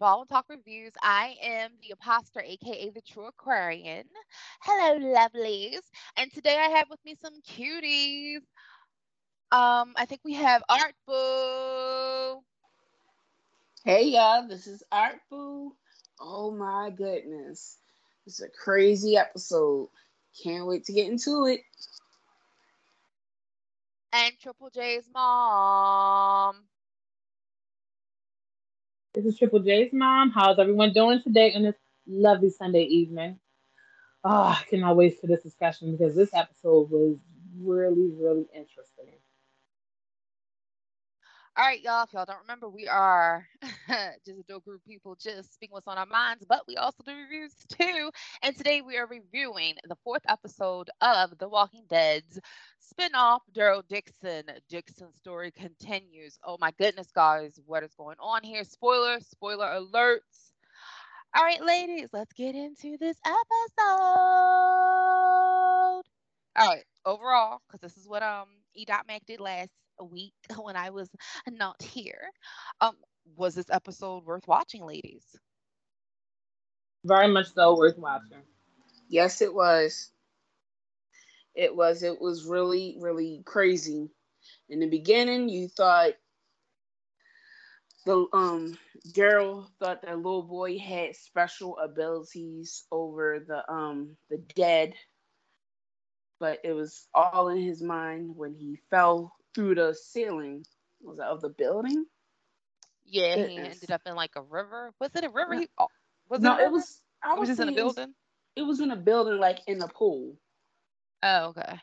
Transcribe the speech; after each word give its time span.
Baldwynn 0.00 0.28
Tawlk 0.28 0.48
Reviews. 0.48 0.92
I 1.02 1.36
am 1.42 1.72
the 1.82 1.90
imposter, 1.90 2.40
aka 2.40 2.88
the 2.88 3.02
True 3.02 3.26
Aquarian. 3.26 4.04
Hello, 4.62 4.98
lovelies. 4.98 5.82
And 6.16 6.32
today 6.32 6.56
I 6.56 6.70
have 6.78 6.88
with 6.88 7.04
me 7.04 7.16
some 7.20 7.34
cuties. 7.42 8.40
Um, 9.52 9.92
I 9.96 10.06
think 10.06 10.22
we 10.24 10.32
have 10.34 10.62
Art 10.70 10.94
Boo. 11.06 12.42
Hey 13.84 14.04
y'all, 14.04 14.48
this 14.48 14.66
is 14.66 14.82
Art 14.90 15.20
Boo. 15.28 15.74
Oh 16.18 16.50
my 16.50 16.88
goodness. 16.88 17.76
It's 18.26 18.40
a 18.40 18.48
crazy 18.48 19.18
episode. 19.18 19.90
Can't 20.42 20.66
wait 20.66 20.86
to 20.86 20.94
get 20.94 21.08
into 21.08 21.44
it. 21.44 21.60
And 24.14 24.32
Triple 24.40 24.70
J's 24.70 25.08
mom. 25.12 26.69
This 29.12 29.24
is 29.26 29.36
Triple 29.36 29.58
J's 29.58 29.92
mom. 29.92 30.30
How's 30.30 30.60
everyone 30.60 30.92
doing 30.92 31.20
today 31.20 31.52
on 31.54 31.62
this 31.64 31.74
lovely 32.06 32.48
Sunday 32.50 32.84
evening? 32.84 33.40
Oh, 34.22 34.30
I 34.30 34.62
cannot 34.70 34.96
wait 34.96 35.20
for 35.20 35.26
this 35.26 35.42
discussion 35.42 35.90
because 35.96 36.14
this 36.14 36.32
episode 36.32 36.90
was 36.90 37.16
really, 37.58 38.12
really 38.16 38.46
interesting. 38.54 38.89
All 41.56 41.64
right, 41.64 41.82
y'all. 41.82 42.04
If 42.04 42.12
y'all 42.12 42.24
don't 42.24 42.40
remember, 42.42 42.68
we 42.68 42.86
are 42.86 43.44
just 44.24 44.38
a 44.38 44.42
dope 44.48 44.64
group 44.64 44.80
of 44.80 44.86
people 44.86 45.16
just 45.16 45.52
speaking 45.52 45.74
what's 45.74 45.88
on 45.88 45.98
our 45.98 46.06
minds, 46.06 46.44
but 46.48 46.62
we 46.66 46.76
also 46.76 47.02
do 47.04 47.12
reviews 47.14 47.52
too. 47.68 48.10
And 48.42 48.56
today 48.56 48.82
we 48.82 48.96
are 48.96 49.06
reviewing 49.06 49.74
the 49.88 49.96
fourth 50.04 50.22
episode 50.28 50.90
of 51.00 51.36
The 51.38 51.48
Walking 51.48 51.84
Dead's 51.88 52.38
spinoff, 52.80 53.40
Daryl 53.52 53.82
Dixon. 53.88 54.44
Dixon's 54.68 55.16
story 55.16 55.50
continues. 55.50 56.38
Oh 56.44 56.56
my 56.60 56.70
goodness, 56.78 57.10
guys, 57.12 57.58
what 57.66 57.82
is 57.82 57.94
going 57.94 58.16
on 58.20 58.42
here? 58.44 58.62
Spoiler, 58.64 59.18
spoiler 59.20 59.66
alerts. 59.66 60.52
All 61.34 61.44
right, 61.44 61.62
ladies, 61.62 62.08
let's 62.12 62.32
get 62.32 62.54
into 62.54 62.96
this 62.96 63.16
episode. 63.26 63.90
All 66.56 66.58
right, 66.58 66.84
overall, 67.04 67.60
because 67.66 67.80
this 67.80 67.96
is 67.96 68.08
what 68.08 68.22
um 68.22 68.48
E. 68.74 68.84
Mac 68.88 69.24
did 69.26 69.40
last 69.40 69.70
week 70.04 70.34
when 70.58 70.76
I 70.76 70.90
was 70.90 71.08
not 71.48 71.80
here. 71.82 72.30
Um, 72.80 72.96
was 73.36 73.54
this 73.54 73.70
episode 73.70 74.24
worth 74.24 74.46
watching, 74.48 74.84
ladies? 74.84 75.24
Very 77.04 77.28
much 77.28 77.52
so 77.54 77.76
worth 77.76 77.98
watching. 77.98 78.42
Yes, 79.08 79.40
it 79.40 79.54
was. 79.54 80.10
It 81.54 81.74
was. 81.74 82.02
It 82.02 82.20
was 82.20 82.44
really, 82.44 82.96
really 83.00 83.42
crazy. 83.44 84.08
In 84.68 84.80
the 84.80 84.88
beginning, 84.88 85.48
you 85.48 85.68
thought 85.68 86.12
the 88.06 88.26
um 88.32 88.78
Daryl 89.12 89.66
thought 89.78 90.02
that 90.02 90.16
little 90.16 90.42
boy 90.42 90.78
had 90.78 91.16
special 91.16 91.78
abilities 91.78 92.84
over 92.90 93.40
the 93.46 93.70
um 93.70 94.16
the 94.30 94.38
dead, 94.54 94.94
but 96.38 96.60
it 96.64 96.72
was 96.72 97.06
all 97.14 97.48
in 97.48 97.58
his 97.58 97.82
mind 97.82 98.36
when 98.36 98.54
he 98.54 98.78
fell 98.90 99.32
through 99.54 99.74
the 99.76 99.94
ceiling. 99.94 100.64
Was 101.02 101.18
that 101.18 101.26
of 101.26 101.40
the 101.40 101.48
building? 101.48 102.04
Yeah, 103.04 103.36
he 103.36 103.56
ended 103.56 103.90
up 103.90 104.02
in 104.06 104.14
like 104.14 104.36
a 104.36 104.42
river. 104.42 104.92
Was 105.00 105.10
it 105.14 105.24
a 105.24 105.30
river? 105.30 105.54
He, 105.54 105.68
oh, 105.78 105.88
was 106.28 106.40
no, 106.40 106.56
it, 106.58 106.64
it 106.64 106.72
was. 106.72 107.02
I 107.22 107.34
was 107.34 107.48
just 107.48 107.60
in 107.60 107.68
a 107.68 107.72
building. 107.72 108.14
It 108.56 108.62
was, 108.62 108.78
it 108.78 108.80
was 108.80 108.80
in 108.80 108.90
a 108.90 108.96
building, 108.96 109.38
like 109.38 109.58
in 109.66 109.82
a 109.82 109.88
pool. 109.88 110.36
Oh, 111.22 111.46
okay. 111.48 111.80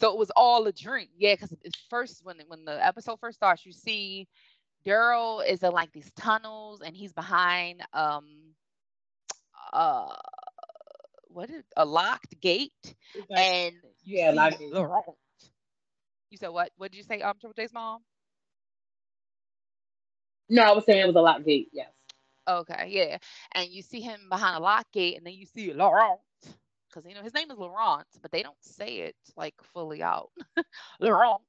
So 0.00 0.12
it 0.12 0.18
was 0.18 0.30
all 0.34 0.66
a 0.66 0.72
dream. 0.72 1.08
Yeah, 1.16 1.34
because 1.34 1.54
first 1.90 2.24
when 2.24 2.38
when 2.48 2.64
the 2.64 2.84
episode 2.84 3.20
first 3.20 3.36
starts, 3.36 3.66
you 3.66 3.72
see 3.72 4.28
Daryl 4.86 5.46
is 5.46 5.62
in 5.62 5.70
like 5.70 5.92
these 5.92 6.10
tunnels 6.16 6.80
and 6.80 6.96
he's 6.96 7.12
behind 7.12 7.82
um 7.92 8.26
uh 9.72 10.14
what 11.28 11.50
is 11.50 11.64
a 11.76 11.84
locked 11.84 12.40
gate 12.40 12.94
and 13.30 13.74
yeah, 14.04 14.30
locked. 14.32 14.62
You 16.32 16.38
said 16.38 16.48
what? 16.48 16.70
What 16.78 16.90
did 16.90 16.96
you 16.96 17.04
say, 17.04 17.20
um, 17.20 17.34
Triple 17.38 17.52
J's 17.52 17.74
mom? 17.74 18.00
No, 20.48 20.62
I 20.62 20.72
was 20.72 20.86
saying 20.86 20.98
it 20.98 21.06
was 21.06 21.14
a 21.14 21.20
lock 21.20 21.44
gate. 21.44 21.68
Yes. 21.72 21.90
Okay, 22.48 22.86
yeah, 22.88 23.18
and 23.54 23.68
you 23.68 23.82
see 23.82 24.00
him 24.00 24.28
behind 24.30 24.56
a 24.56 24.60
lock 24.60 24.86
gate, 24.94 25.18
and 25.18 25.26
then 25.26 25.34
you 25.34 25.44
see 25.44 25.74
Laurent, 25.74 26.20
because 26.88 27.06
you 27.06 27.14
know 27.14 27.22
his 27.22 27.34
name 27.34 27.50
is 27.50 27.58
Laurent, 27.58 28.06
but 28.22 28.32
they 28.32 28.42
don't 28.42 28.56
say 28.62 29.00
it 29.00 29.14
like 29.36 29.54
fully 29.74 30.02
out, 30.02 30.30
Laurent. 31.00 31.42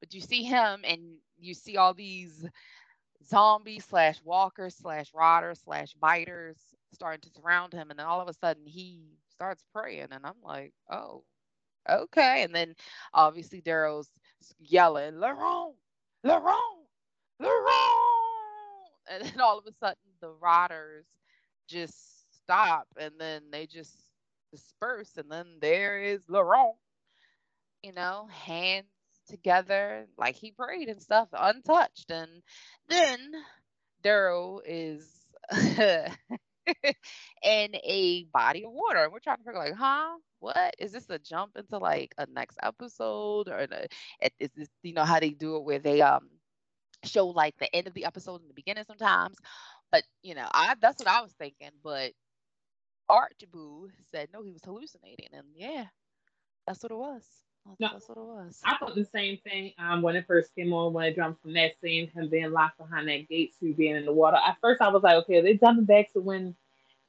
But 0.00 0.12
you 0.12 0.20
see 0.20 0.42
him, 0.42 0.80
and 0.84 1.00
you 1.38 1.54
see 1.54 1.76
all 1.76 1.94
these 1.94 2.44
zombies 3.28 3.84
slash 3.84 4.20
walkers 4.24 4.74
slash 4.76 5.12
rotters 5.14 5.60
slash 5.64 5.94
biters 5.94 6.58
starting 6.92 7.20
to 7.20 7.30
surround 7.30 7.72
him, 7.72 7.90
and 7.90 7.98
then 8.00 8.06
all 8.06 8.20
of 8.20 8.28
a 8.28 8.34
sudden 8.34 8.66
he 8.66 9.16
starts 9.30 9.62
praying, 9.72 10.08
and 10.10 10.26
I'm 10.26 10.42
like, 10.42 10.72
oh, 10.90 11.22
okay. 11.88 12.42
And 12.42 12.54
then 12.54 12.74
obviously 13.12 13.60
Daryl's 13.62 14.10
yelling, 14.58 15.18
Laurent, 15.18 15.74
Laurent, 16.24 16.86
Laurent. 17.40 17.74
And 19.10 19.24
then 19.24 19.40
all 19.40 19.58
of 19.58 19.66
a 19.66 19.72
sudden 19.80 19.96
the 20.20 20.30
rotters 20.30 21.06
just 21.68 22.32
stop 22.34 22.86
and 22.98 23.12
then 23.18 23.42
they 23.50 23.66
just 23.66 23.94
disperse. 24.52 25.16
And 25.16 25.30
then 25.30 25.46
there 25.60 26.00
is 26.00 26.20
Laurent, 26.28 26.76
you 27.82 27.92
know, 27.92 28.28
hands 28.30 28.86
together 29.28 30.06
like 30.16 30.36
he 30.36 30.50
prayed 30.50 30.88
and 30.88 31.00
stuff, 31.02 31.28
untouched. 31.32 32.10
And 32.10 32.42
then 32.88 33.18
Daryl 34.02 34.60
is 34.64 35.06
in 37.42 37.74
a 37.76 38.24
body 38.32 38.64
of 38.64 38.72
water. 38.72 39.04
And 39.04 39.12
we're 39.12 39.20
trying 39.20 39.38
to 39.38 39.44
figure 39.44 39.58
like, 39.60 39.74
huh? 39.74 40.16
What 40.40 40.74
is 40.78 40.92
this 40.92 41.10
a 41.10 41.18
jump 41.18 41.52
into 41.56 41.78
like 41.78 42.14
a 42.18 42.26
next 42.26 42.58
episode 42.62 43.48
or 43.48 43.58
a, 43.58 43.88
is 44.38 44.50
this 44.56 44.68
you 44.82 44.92
know 44.94 45.04
how 45.04 45.18
they 45.20 45.30
do 45.30 45.56
it 45.56 45.64
where 45.64 45.80
they 45.80 46.00
um 46.00 46.28
show 47.04 47.28
like 47.28 47.56
the 47.58 47.74
end 47.74 47.86
of 47.86 47.94
the 47.94 48.04
episode 48.04 48.42
in 48.42 48.48
the 48.48 48.54
beginning 48.54 48.84
sometimes. 48.86 49.36
But 49.92 50.04
you 50.22 50.34
know, 50.34 50.48
I 50.52 50.74
that's 50.80 51.00
what 51.00 51.08
I 51.08 51.22
was 51.22 51.32
thinking. 51.34 51.70
But 51.82 52.12
Art 53.08 53.42
Boo 53.52 53.90
said 54.10 54.30
no, 54.32 54.42
he 54.42 54.52
was 54.52 54.64
hallucinating, 54.64 55.28
and 55.34 55.46
yeah, 55.54 55.86
that's 56.66 56.82
what 56.82 56.92
it 56.92 56.96
was. 56.98 57.47
No, 57.78 57.88
that's 57.92 58.08
what 58.08 58.18
it 58.18 58.24
was. 58.24 58.60
I 58.64 58.76
thought 58.76 58.94
the 58.94 59.04
same 59.04 59.38
thing 59.38 59.72
um, 59.78 60.02
when 60.02 60.16
it 60.16 60.26
first 60.26 60.54
came 60.54 60.72
on, 60.72 60.92
when 60.92 61.06
it 61.06 61.16
jumped 61.16 61.42
from 61.42 61.54
that 61.54 61.78
scene, 61.80 62.08
him 62.08 62.28
being 62.28 62.50
locked 62.52 62.78
behind 62.78 63.08
that 63.08 63.28
gate 63.28 63.54
to 63.60 63.74
being 63.74 63.96
in 63.96 64.04
the 64.04 64.12
water. 64.12 64.36
At 64.36 64.58
first, 64.60 64.80
I 64.80 64.88
was 64.88 65.02
like, 65.02 65.16
okay, 65.24 65.40
they 65.40 65.54
jumping 65.54 65.84
back 65.84 66.12
to 66.12 66.20
when 66.20 66.56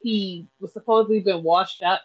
he 0.01 0.48
was 0.60 0.74
supposedly 0.74 1.22
been 1.22 1.44
washed 1.44 1.84
up 1.84 2.01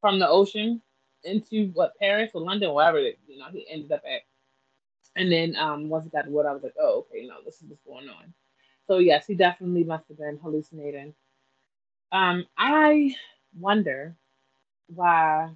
from 0.00 0.18
the 0.18 0.28
ocean 0.28 0.82
into 1.24 1.70
what 1.74 1.96
Paris 1.98 2.30
or 2.34 2.42
London, 2.42 2.72
wherever 2.72 2.98
it, 2.98 3.18
you 3.26 3.38
know 3.38 3.46
he 3.52 3.66
ended 3.70 3.92
up 3.92 4.02
at. 4.06 4.22
And 5.16 5.32
then 5.32 5.56
um, 5.56 5.88
once 5.88 6.04
he 6.04 6.10
got 6.10 6.22
to 6.26 6.30
water, 6.30 6.48
I 6.48 6.52
was 6.52 6.62
like, 6.62 6.74
oh, 6.80 7.06
okay, 7.10 7.26
no, 7.26 7.36
this 7.44 7.56
is 7.56 7.64
what's 7.68 7.82
going 7.82 8.08
on. 8.08 8.32
So 8.86 8.98
yes, 8.98 9.26
he 9.26 9.34
definitely 9.34 9.84
must 9.84 10.08
have 10.08 10.18
been 10.18 10.38
hallucinating. 10.42 11.14
Um, 12.12 12.46
I 12.56 13.14
wonder 13.58 14.16
why 14.86 15.50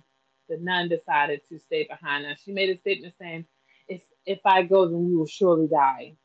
the 0.53 0.63
nun 0.63 0.89
decided 0.89 1.41
to 1.49 1.59
stay 1.59 1.85
behind 1.85 2.27
us. 2.27 2.39
She 2.45 2.53
made 2.53 2.69
a 2.69 2.79
statement 2.79 3.15
saying, 3.19 3.47
"If 3.89 4.03
if 4.27 4.41
I 4.45 4.63
go, 4.63 4.87
then 4.87 5.09
we 5.09 5.17
will 5.17 5.27
surely 5.27 5.67
die." 5.67 6.17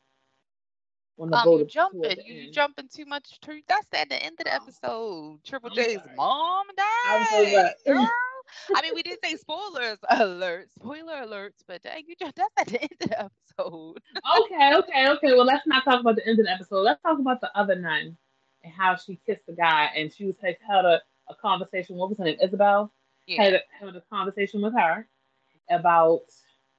When 1.16 1.30
the 1.30 1.38
um, 1.38 1.44
boat 1.44 1.60
you 1.60 1.66
jumping, 1.66 2.18
you 2.24 2.44
end. 2.44 2.52
jumping 2.52 2.88
too 2.94 3.06
much. 3.06 3.40
Truth. 3.40 3.64
That's 3.66 3.86
at 3.94 4.08
the 4.08 4.22
end 4.22 4.36
of 4.38 4.44
the 4.44 4.54
episode. 4.54 5.40
Triple 5.44 5.70
J's 5.70 5.98
mom 6.16 6.66
died. 6.76 7.72
I 7.88 8.08
I 8.74 8.82
mean, 8.82 8.92
we 8.94 9.02
did 9.02 9.18
say 9.22 9.36
spoilers 9.36 9.98
alert, 10.08 10.68
spoiler 10.72 11.24
alerts, 11.26 11.62
but 11.66 11.82
dang, 11.82 12.04
you 12.06 12.14
just 12.18 12.34
that's 12.36 12.54
at 12.58 12.66
the 12.68 12.80
end 12.80 12.92
of 13.02 13.08
the 13.08 13.18
episode. 13.18 13.98
okay, 14.40 14.74
okay, 14.76 15.08
okay. 15.10 15.32
Well, 15.34 15.44
let's 15.44 15.66
not 15.66 15.84
talk 15.84 16.00
about 16.00 16.16
the 16.16 16.26
end 16.26 16.38
of 16.38 16.46
the 16.46 16.52
episode. 16.52 16.80
Let's 16.80 17.02
talk 17.02 17.18
about 17.18 17.40
the 17.40 17.50
other 17.58 17.74
nun 17.74 18.16
and 18.62 18.72
how 18.72 18.96
she 18.96 19.20
kissed 19.26 19.46
the 19.46 19.54
guy, 19.54 19.90
and 19.96 20.12
she 20.12 20.24
was 20.24 20.36
had 20.40 20.84
a, 20.84 21.00
a 21.28 21.34
conversation. 21.34 21.96
What 21.96 22.10
was 22.10 22.18
her 22.18 22.24
name? 22.24 22.38
Isabelle 22.42 22.92
yeah. 23.28 23.42
had 23.42 23.54
a, 23.54 23.96
a 23.96 24.00
conversation 24.10 24.62
with 24.62 24.74
her 24.74 25.06
about 25.70 26.22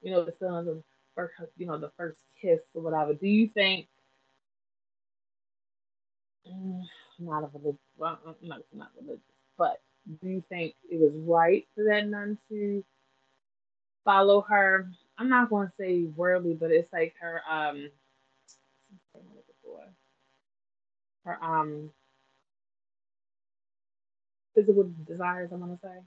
you 0.02 0.10
know 0.10 0.24
the 0.24 0.32
feelings 0.32 0.68
of 0.68 0.82
first, 1.14 1.34
you 1.56 1.66
know, 1.66 1.78
the 1.78 1.90
first 1.96 2.18
kiss 2.40 2.60
or 2.74 2.82
whatever. 2.82 3.14
Do 3.14 3.26
you 3.26 3.48
think? 3.48 3.86
Mm, 6.50 6.82
not 7.18 7.44
a 7.44 7.50
religious. 7.52 7.80
Well, 7.96 8.18
not 8.42 8.62
not 8.72 8.90
religious, 9.00 9.22
but 9.56 9.80
do 10.22 10.28
you 10.28 10.42
think 10.48 10.74
it 10.90 11.00
was 11.00 11.12
right 11.14 11.66
for 11.74 11.84
that 11.84 12.06
nun 12.06 12.38
to 12.48 12.84
follow 14.04 14.40
her? 14.42 14.90
I'm 15.18 15.28
not 15.28 15.50
going 15.50 15.68
to 15.68 15.72
say 15.78 16.04
worldly, 16.16 16.54
but 16.54 16.70
it's 16.70 16.92
like 16.92 17.14
her 17.20 17.42
um 17.48 17.90
her 21.24 21.44
um 21.44 21.90
physical 24.54 24.90
desires. 25.06 25.50
I'm 25.52 25.60
gonna 25.60 25.78
say 25.82 26.00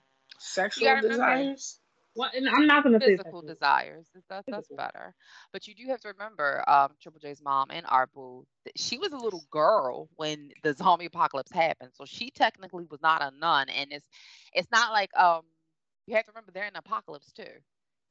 sexual 0.43 1.01
desires. 1.01 1.79
Well, 2.15 2.29
and 2.35 2.47
I'm 2.47 2.67
not 2.67 2.83
going 2.83 2.99
to 2.99 3.03
say 3.03 3.17
physical 3.17 3.41
desires. 3.41 4.05
That's 4.29 4.45
that's 4.47 4.67
better. 4.69 5.15
But 5.51 5.67
you 5.67 5.73
do 5.73 5.87
have 5.87 5.99
to 6.01 6.09
remember, 6.09 6.63
um, 6.67 6.89
Triple 7.01 7.19
J's 7.19 7.41
mom 7.41 7.69
and 7.71 7.85
Apu, 7.87 8.43
she 8.75 8.99
was 8.99 9.11
a 9.13 9.17
little 9.17 9.43
girl 9.49 10.09
when 10.15 10.51
the 10.61 10.73
zombie 10.73 11.05
apocalypse 11.05 11.51
happened, 11.51 11.91
so 11.95 12.05
she 12.05 12.29
technically 12.29 12.85
was 12.89 13.01
not 13.01 13.23
a 13.23 13.31
nun. 13.39 13.69
And 13.69 13.91
it's 13.91 14.05
it's 14.53 14.69
not 14.71 14.91
like 14.91 15.09
um, 15.17 15.41
you 16.05 16.15
have 16.15 16.25
to 16.25 16.31
remember 16.31 16.51
they're 16.51 16.67
in 16.67 16.73
the 16.73 16.79
apocalypse 16.79 17.31
too, 17.31 17.43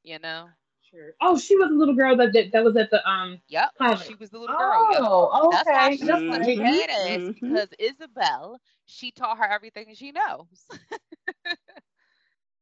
you 0.03 0.19
know. 0.19 0.49
Sure. 0.91 1.13
Oh, 1.21 1.39
she 1.39 1.57
was 1.57 1.71
a 1.71 1.75
little 1.75 1.95
girl 1.95 2.17
that 2.17 2.33
that, 2.33 2.53
that 2.53 2.65
was 2.65 2.77
at 2.77 2.91
the 2.91 3.09
um. 3.09 3.41
Yep, 3.49 3.71
convent. 3.79 4.09
she 4.09 4.15
was 4.17 4.31
the 4.31 4.39
little 4.39 4.57
girl. 4.57 4.89
Oh, 4.99 5.51
yep. 5.53 5.61
okay. 5.61 5.65
That's 5.65 5.69
why 5.69 5.91
she's 5.93 6.03
mm-hmm. 6.03 6.33
such 6.33 6.43
mm-hmm. 6.43 7.47
because 7.47 7.69
Isabelle, 7.79 8.61
she 8.87 9.13
taught 9.13 9.39
her 9.39 9.49
everything 9.49 9.95
she 9.95 10.11
knows. 10.11 10.67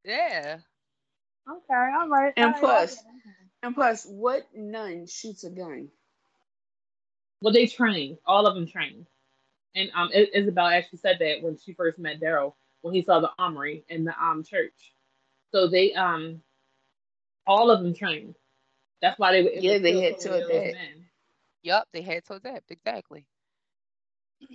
yeah. 0.05 0.59
Okay, 1.49 1.91
all 2.01 2.09
right. 2.09 2.33
And 2.37 2.55
all 2.55 2.61
plus, 2.61 2.97
right. 2.97 3.05
and 3.63 3.75
plus, 3.75 4.07
what 4.07 4.47
nun 4.55 5.07
shoots 5.07 5.45
a 5.45 5.51
gun? 5.51 5.89
Well, 7.43 7.53
they 7.53 7.67
train. 7.67 8.19
All 8.27 8.47
of 8.47 8.55
them 8.55 8.67
train. 8.67 9.07
And 9.75 9.91
um, 9.95 10.11
Isabelle 10.13 10.67
actually 10.67 10.99
said 10.99 11.19
that 11.21 11.43
when 11.43 11.57
she 11.57 11.73
first 11.75 11.99
met 11.99 12.21
Daryl, 12.21 12.55
when 12.83 12.95
he 12.95 13.03
saw 13.03 13.21
the 13.21 13.31
armory 13.39 13.85
in 13.89 14.05
the 14.05 14.15
um 14.23 14.45
church. 14.45 14.93
So 15.53 15.69
they 15.69 15.93
um, 15.95 16.43
all 17.47 17.71
of 17.71 17.83
them 17.83 17.95
trained. 17.95 18.37
That's 19.03 19.19
why 19.19 19.33
they 19.33 19.43
were. 19.43 19.51
Yeah, 19.51 19.79
they 19.79 20.01
had 20.01 20.21
to 20.21 20.35
adapt. 20.35 20.77
Yep, 21.63 21.89
they 21.93 22.03
had 22.03 22.25
to 22.27 22.35
adapt 22.35 22.71
exactly. 22.71 23.27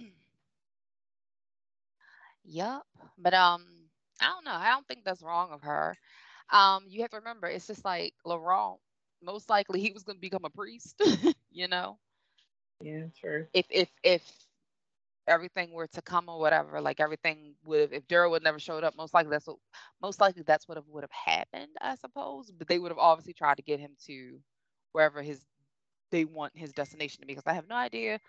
yep, 2.44 2.81
but 3.18 3.33
um, 3.33 3.65
I 4.22 4.26
don't 4.28 4.46
know. 4.46 4.52
I 4.54 4.70
don't 4.70 4.88
think 4.88 5.04
that's 5.04 5.22
wrong 5.24 5.52
of 5.52 5.62
her 5.64 5.96
um, 6.52 6.86
you 6.88 7.02
have 7.02 7.12
to 7.12 7.18
remember 7.18 7.48
it's 7.48 7.68
just 7.68 7.84
like 7.86 8.14
Laurent. 8.26 8.80
Most 9.22 9.50
likely 9.50 9.80
he 9.82 9.92
was 9.92 10.04
going 10.04 10.18
to 10.18 10.22
become 10.22 10.46
a 10.46 10.50
priest. 10.50 11.02
you 11.52 11.68
know. 11.68 11.98
Yeah, 12.82 13.06
sure. 13.14 13.50
If 13.54 13.66
if 13.70 13.90
if 14.04 14.48
everything 15.28 15.72
were 15.72 15.88
to 15.88 16.02
come 16.02 16.30
or 16.30 16.40
whatever, 16.40 16.82
like 16.82 17.00
everything 17.00 17.56
would 17.66 17.82
have, 17.82 17.94
if 17.94 18.08
Daryl 18.08 18.32
would 18.32 18.44
never 18.44 18.60
showed 18.60 18.84
up, 18.84 18.96
most 18.98 19.14
likely 19.14 19.32
that's 19.32 19.48
what, 19.48 19.58
most 20.02 20.20
likely 20.20 20.44
that's 20.44 20.68
what 20.68 20.84
would 20.88 21.04
have 21.04 21.12
happened, 21.12 21.72
I 21.82 21.96
suppose. 21.96 22.52
But 22.52 22.68
they 22.68 22.80
would 22.80 22.92
have 22.92 23.00
obviously 23.00 23.34
tried 23.34 23.58
to 23.58 23.64
get 23.64 23.80
him 23.80 23.92
to 24.06 24.40
wherever 24.92 25.22
his 25.22 25.44
they 26.12 26.26
want 26.26 26.58
his 26.58 26.74
destination 26.74 27.22
to 27.22 27.28
be, 27.28 27.34
because 27.34 27.48
I 27.48 27.54
have 27.54 27.68
no 27.68 27.76
idea 27.76 28.20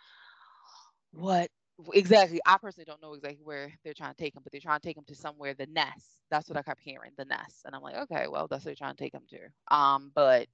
what 1.12 1.48
exactly 1.92 2.40
i 2.46 2.56
personally 2.56 2.84
don't 2.86 3.02
know 3.02 3.14
exactly 3.14 3.44
where 3.44 3.72
they're 3.84 3.94
trying 3.94 4.12
to 4.12 4.16
take 4.16 4.34
him 4.34 4.42
but 4.42 4.52
they're 4.52 4.60
trying 4.60 4.80
to 4.80 4.86
take 4.86 4.96
him 4.96 5.04
to 5.06 5.14
somewhere 5.14 5.54
the 5.54 5.66
nest 5.66 6.20
that's 6.30 6.48
what 6.48 6.56
i 6.56 6.62
kept 6.62 6.80
hearing 6.80 7.12
the 7.18 7.24
nest 7.24 7.62
and 7.64 7.74
i'm 7.74 7.82
like 7.82 7.96
okay 7.96 8.26
well 8.28 8.46
that's 8.48 8.64
what 8.64 8.70
they're 8.70 8.74
trying 8.74 8.94
to 8.94 9.02
take 9.02 9.14
him 9.14 9.22
to 9.28 9.74
um 9.76 10.10
but 10.14 10.46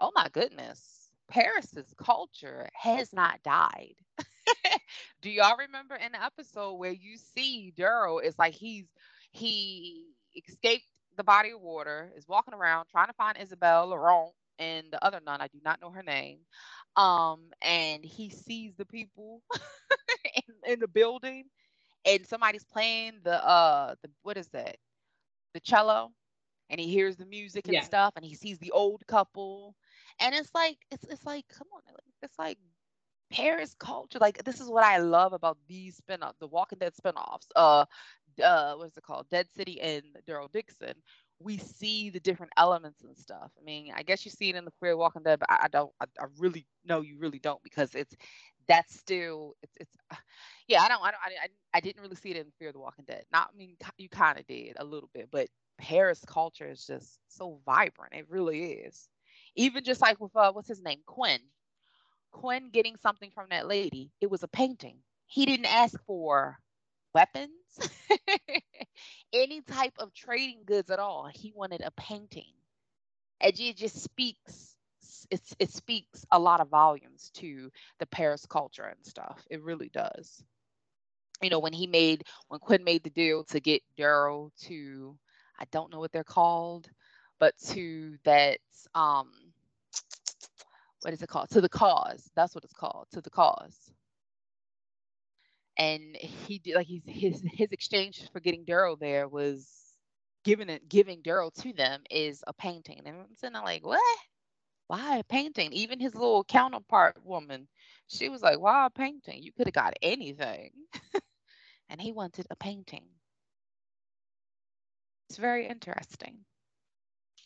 oh 0.00 0.10
my 0.14 0.28
goodness 0.32 1.10
paris's 1.28 1.94
culture 1.96 2.68
has 2.74 3.12
not 3.12 3.42
died. 3.42 3.94
Do 5.22 5.30
y'all 5.30 5.56
remember 5.58 5.96
the 5.98 6.22
episode 6.22 6.74
where 6.74 6.92
you 6.92 7.16
see 7.16 7.72
daryl 7.76 8.20
it's 8.22 8.38
like 8.38 8.54
he's 8.54 8.86
he 9.30 10.06
escaped 10.48 10.84
the 11.16 11.24
body 11.24 11.50
of 11.50 11.60
water 11.60 12.12
is 12.16 12.28
walking 12.28 12.54
around 12.54 12.86
trying 12.90 13.06
to 13.06 13.12
find 13.14 13.38
isabelle 13.40 13.86
laurent 13.86 14.32
and 14.58 14.86
the 14.90 15.04
other 15.04 15.20
nun 15.24 15.40
i 15.40 15.48
do 15.48 15.58
not 15.64 15.80
know 15.80 15.90
her 15.90 16.02
name 16.02 16.38
um 16.96 17.40
and 17.62 18.04
he 18.04 18.30
sees 18.30 18.74
the 18.76 18.86
people 18.86 19.42
in, 20.36 20.72
in 20.72 20.80
the 20.80 20.88
building 20.88 21.44
and 22.04 22.26
somebody's 22.26 22.64
playing 22.64 23.12
the 23.24 23.44
uh 23.46 23.94
the 24.02 24.10
what 24.22 24.36
is 24.36 24.48
that 24.48 24.76
the 25.54 25.60
cello 25.60 26.12
and 26.70 26.80
he 26.80 26.88
hears 26.88 27.16
the 27.16 27.26
music 27.26 27.66
and 27.66 27.74
yeah. 27.74 27.82
stuff 27.82 28.12
and 28.16 28.24
he 28.24 28.34
sees 28.34 28.58
the 28.58 28.70
old 28.70 29.06
couple 29.06 29.74
and 30.20 30.34
it's 30.34 30.50
like 30.54 30.78
it's 30.90 31.04
it's 31.04 31.26
like 31.26 31.44
come 31.48 31.68
on 31.74 31.82
it's 32.22 32.38
like 32.38 32.58
Paris 33.30 33.74
culture 33.78 34.18
like 34.18 34.42
this 34.44 34.60
is 34.60 34.68
what 34.68 34.84
I 34.84 34.98
love 34.98 35.32
about 35.32 35.58
these 35.66 35.96
spin-offs 35.96 36.38
the 36.38 36.46
Walking 36.46 36.78
Dead 36.78 36.94
spin-offs 36.94 37.48
uh 37.56 37.84
uh 38.42 38.74
what's 38.74 38.96
it 38.96 39.02
called 39.02 39.28
Dead 39.30 39.46
City 39.56 39.80
and 39.80 40.02
Daryl 40.28 40.50
Dixon 40.52 40.94
we 41.44 41.58
see 41.58 42.10
the 42.10 42.20
different 42.20 42.52
elements 42.56 43.04
and 43.04 43.16
stuff. 43.16 43.50
I 43.60 43.64
mean, 43.64 43.92
I 43.94 44.02
guess 44.02 44.24
you 44.24 44.30
see 44.30 44.48
it 44.48 44.56
in 44.56 44.64
the 44.64 44.72
Fear 44.80 44.92
of 44.92 44.94
the 44.94 44.98
Walking 44.98 45.22
Dead, 45.22 45.38
but 45.38 45.48
I, 45.50 45.68
don't. 45.68 45.92
I, 46.00 46.06
I, 46.18 46.24
really 46.38 46.66
know 46.84 47.02
you 47.02 47.18
really 47.18 47.38
don't 47.38 47.62
because 47.62 47.94
it's 47.94 48.16
that's 48.66 48.98
still 48.98 49.54
it's 49.62 49.74
it's. 49.76 49.96
Uh, 50.10 50.16
yeah, 50.66 50.82
I 50.82 50.88
don't. 50.88 51.02
I 51.02 51.10
don't. 51.10 51.20
I, 51.22 51.48
I 51.74 51.80
didn't 51.80 52.02
really 52.02 52.16
see 52.16 52.30
it 52.30 52.38
in 52.38 52.46
Fear 52.58 52.72
the 52.72 52.80
Walking 52.80 53.04
Dead. 53.04 53.24
Not. 53.30 53.50
I 53.52 53.56
mean, 53.56 53.76
you 53.98 54.08
kind 54.08 54.38
of 54.38 54.46
did 54.46 54.76
a 54.78 54.84
little 54.84 55.10
bit, 55.12 55.28
but 55.30 55.48
Paris 55.78 56.22
culture 56.26 56.70
is 56.70 56.86
just 56.86 57.18
so 57.28 57.60
vibrant. 57.66 58.14
It 58.14 58.26
really 58.30 58.62
is. 58.62 59.08
Even 59.54 59.84
just 59.84 60.00
like 60.00 60.20
with 60.20 60.34
uh, 60.34 60.52
what's 60.52 60.68
his 60.68 60.82
name, 60.82 61.00
Quinn. 61.06 61.40
Quinn 62.32 62.70
getting 62.72 62.96
something 62.96 63.30
from 63.30 63.46
that 63.50 63.68
lady. 63.68 64.10
It 64.20 64.30
was 64.30 64.42
a 64.42 64.48
painting. 64.48 64.96
He 65.26 65.46
didn't 65.46 65.66
ask 65.66 65.96
for 66.06 66.58
weapons, 67.14 67.50
any 69.32 69.60
type 69.62 69.94
of 69.98 70.14
trading 70.14 70.62
goods 70.66 70.90
at 70.90 70.98
all. 70.98 71.28
He 71.32 71.52
wanted 71.54 71.82
a 71.82 71.90
painting. 71.92 72.52
And 73.40 73.52
it 73.58 73.76
just 73.76 74.02
speaks 74.02 74.76
it, 75.30 75.40
it 75.58 75.70
speaks 75.70 76.24
a 76.30 76.38
lot 76.38 76.60
of 76.60 76.68
volumes 76.68 77.30
to 77.34 77.70
the 77.98 78.06
Paris 78.06 78.46
culture 78.46 78.84
and 78.84 79.04
stuff. 79.04 79.44
It 79.50 79.62
really 79.62 79.88
does. 79.88 80.44
You 81.42 81.50
know, 81.50 81.58
when 81.58 81.72
he 81.72 81.86
made 81.86 82.24
when 82.48 82.60
Quinn 82.60 82.84
made 82.84 83.02
the 83.04 83.10
deal 83.10 83.44
to 83.44 83.60
get 83.60 83.82
Daryl 83.98 84.50
to 84.66 85.16
I 85.58 85.64
don't 85.72 85.92
know 85.92 85.98
what 85.98 86.12
they're 86.12 86.24
called, 86.24 86.88
but 87.38 87.54
to 87.68 88.16
that 88.24 88.58
um 88.94 89.30
what 91.02 91.12
is 91.12 91.22
it 91.22 91.28
called? 91.28 91.50
To 91.50 91.60
the 91.60 91.68
cause. 91.68 92.30
That's 92.36 92.54
what 92.54 92.64
it's 92.64 92.72
called. 92.72 93.08
To 93.12 93.20
the 93.20 93.30
cause 93.30 93.83
and 95.76 96.16
he 96.16 96.58
did 96.58 96.76
like 96.76 96.86
he's, 96.86 97.02
his 97.06 97.42
his 97.52 97.72
exchange 97.72 98.28
for 98.32 98.40
getting 98.40 98.64
Daryl 98.64 98.98
there 98.98 99.28
was 99.28 99.68
giving 100.44 100.68
it 100.68 100.88
giving 100.88 101.22
Daryl 101.22 101.52
to 101.62 101.72
them 101.72 102.02
is 102.10 102.42
a 102.46 102.52
painting. 102.52 103.00
And 103.04 103.08
I'm 103.08 103.34
sitting 103.36 103.54
there 103.54 103.62
like, 103.62 103.84
what? 103.84 104.18
Why 104.86 105.18
a 105.18 105.24
painting? 105.24 105.72
Even 105.72 105.98
his 105.98 106.14
little 106.14 106.44
counterpart 106.44 107.16
woman, 107.24 107.66
she 108.06 108.28
was 108.28 108.42
like, 108.42 108.60
why 108.60 108.86
a 108.86 108.90
painting? 108.90 109.42
You 109.42 109.52
could 109.52 109.66
have 109.66 109.74
got 109.74 109.94
anything. 110.02 110.70
and 111.88 112.00
he 112.00 112.12
wanted 112.12 112.46
a 112.50 112.56
painting. 112.56 113.06
It's 115.28 115.38
very 115.38 115.66
interesting. 115.66 116.36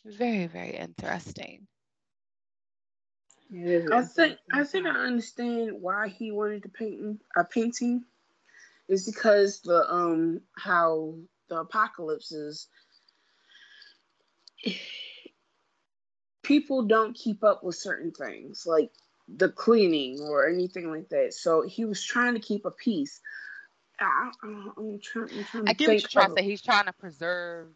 Very, 0.05 0.47
very 0.47 0.75
interesting. 0.75 1.67
I 3.51 4.03
think 4.03 4.37
I 4.53 4.63
think 4.63 4.85
I 4.85 4.91
understand 4.91 5.71
why 5.81 6.07
he 6.09 6.31
wanted 6.31 6.65
a 6.65 6.69
painting 6.69 7.19
a 7.35 7.43
painting 7.43 8.05
is 8.89 9.05
because 9.05 9.61
the 9.61 9.89
um 9.89 10.41
how 10.57 11.15
the 11.47 11.61
apocalypse 11.61 12.33
is 12.33 12.67
people 16.43 16.83
don't 16.83 17.15
keep 17.15 17.43
up 17.43 17.63
with 17.63 17.75
certain 17.75 18.11
things 18.11 18.65
like 18.65 18.91
the 19.27 19.49
cleaning 19.49 20.19
or 20.19 20.49
anything 20.49 20.89
like 20.89 21.07
that. 21.09 21.33
So 21.33 21.61
he 21.61 21.85
was 21.85 22.03
trying 22.03 22.33
to 22.33 22.39
keep 22.39 22.65
a 22.65 22.71
peace. 22.71 23.21
I, 23.99 24.31
am 24.43 24.99
trying, 25.01 25.29
I'm 25.29 25.43
trying 25.43 25.69
I 25.69 25.73
get 25.73 25.89
what 25.89 26.01
you're 26.01 26.09
trying 26.09 26.35
to 26.35 26.41
say. 26.41 26.43
He's 26.43 26.61
trying 26.61 26.85
to 26.85 26.93
preserve 26.93 27.67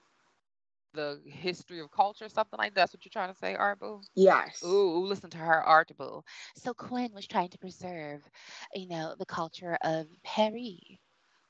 the 0.94 1.20
history 1.26 1.80
of 1.80 1.92
culture, 1.92 2.30
something 2.30 2.58
like 2.58 2.74
that. 2.74 2.82
that's 2.82 2.94
what 2.94 3.06
you're 3.06 3.12
trying 3.12 3.34
to 3.34 3.40
say, 3.40 3.56
Arbu? 3.60 4.02
Yes. 4.16 4.64
Ooh, 4.64 5.06
listen 5.06 5.30
to 5.32 5.38
her 5.38 5.62
article. 5.62 6.24
So 6.56 6.74
Quinn 6.74 7.12
was 7.14 7.28
trying 7.28 7.50
to 7.50 7.58
preserve, 7.58 8.22
you 8.74 8.88
know, 8.88 9.16
the 9.18 9.26
culture 9.26 9.78
of 9.84 10.08
Paris 10.24 10.98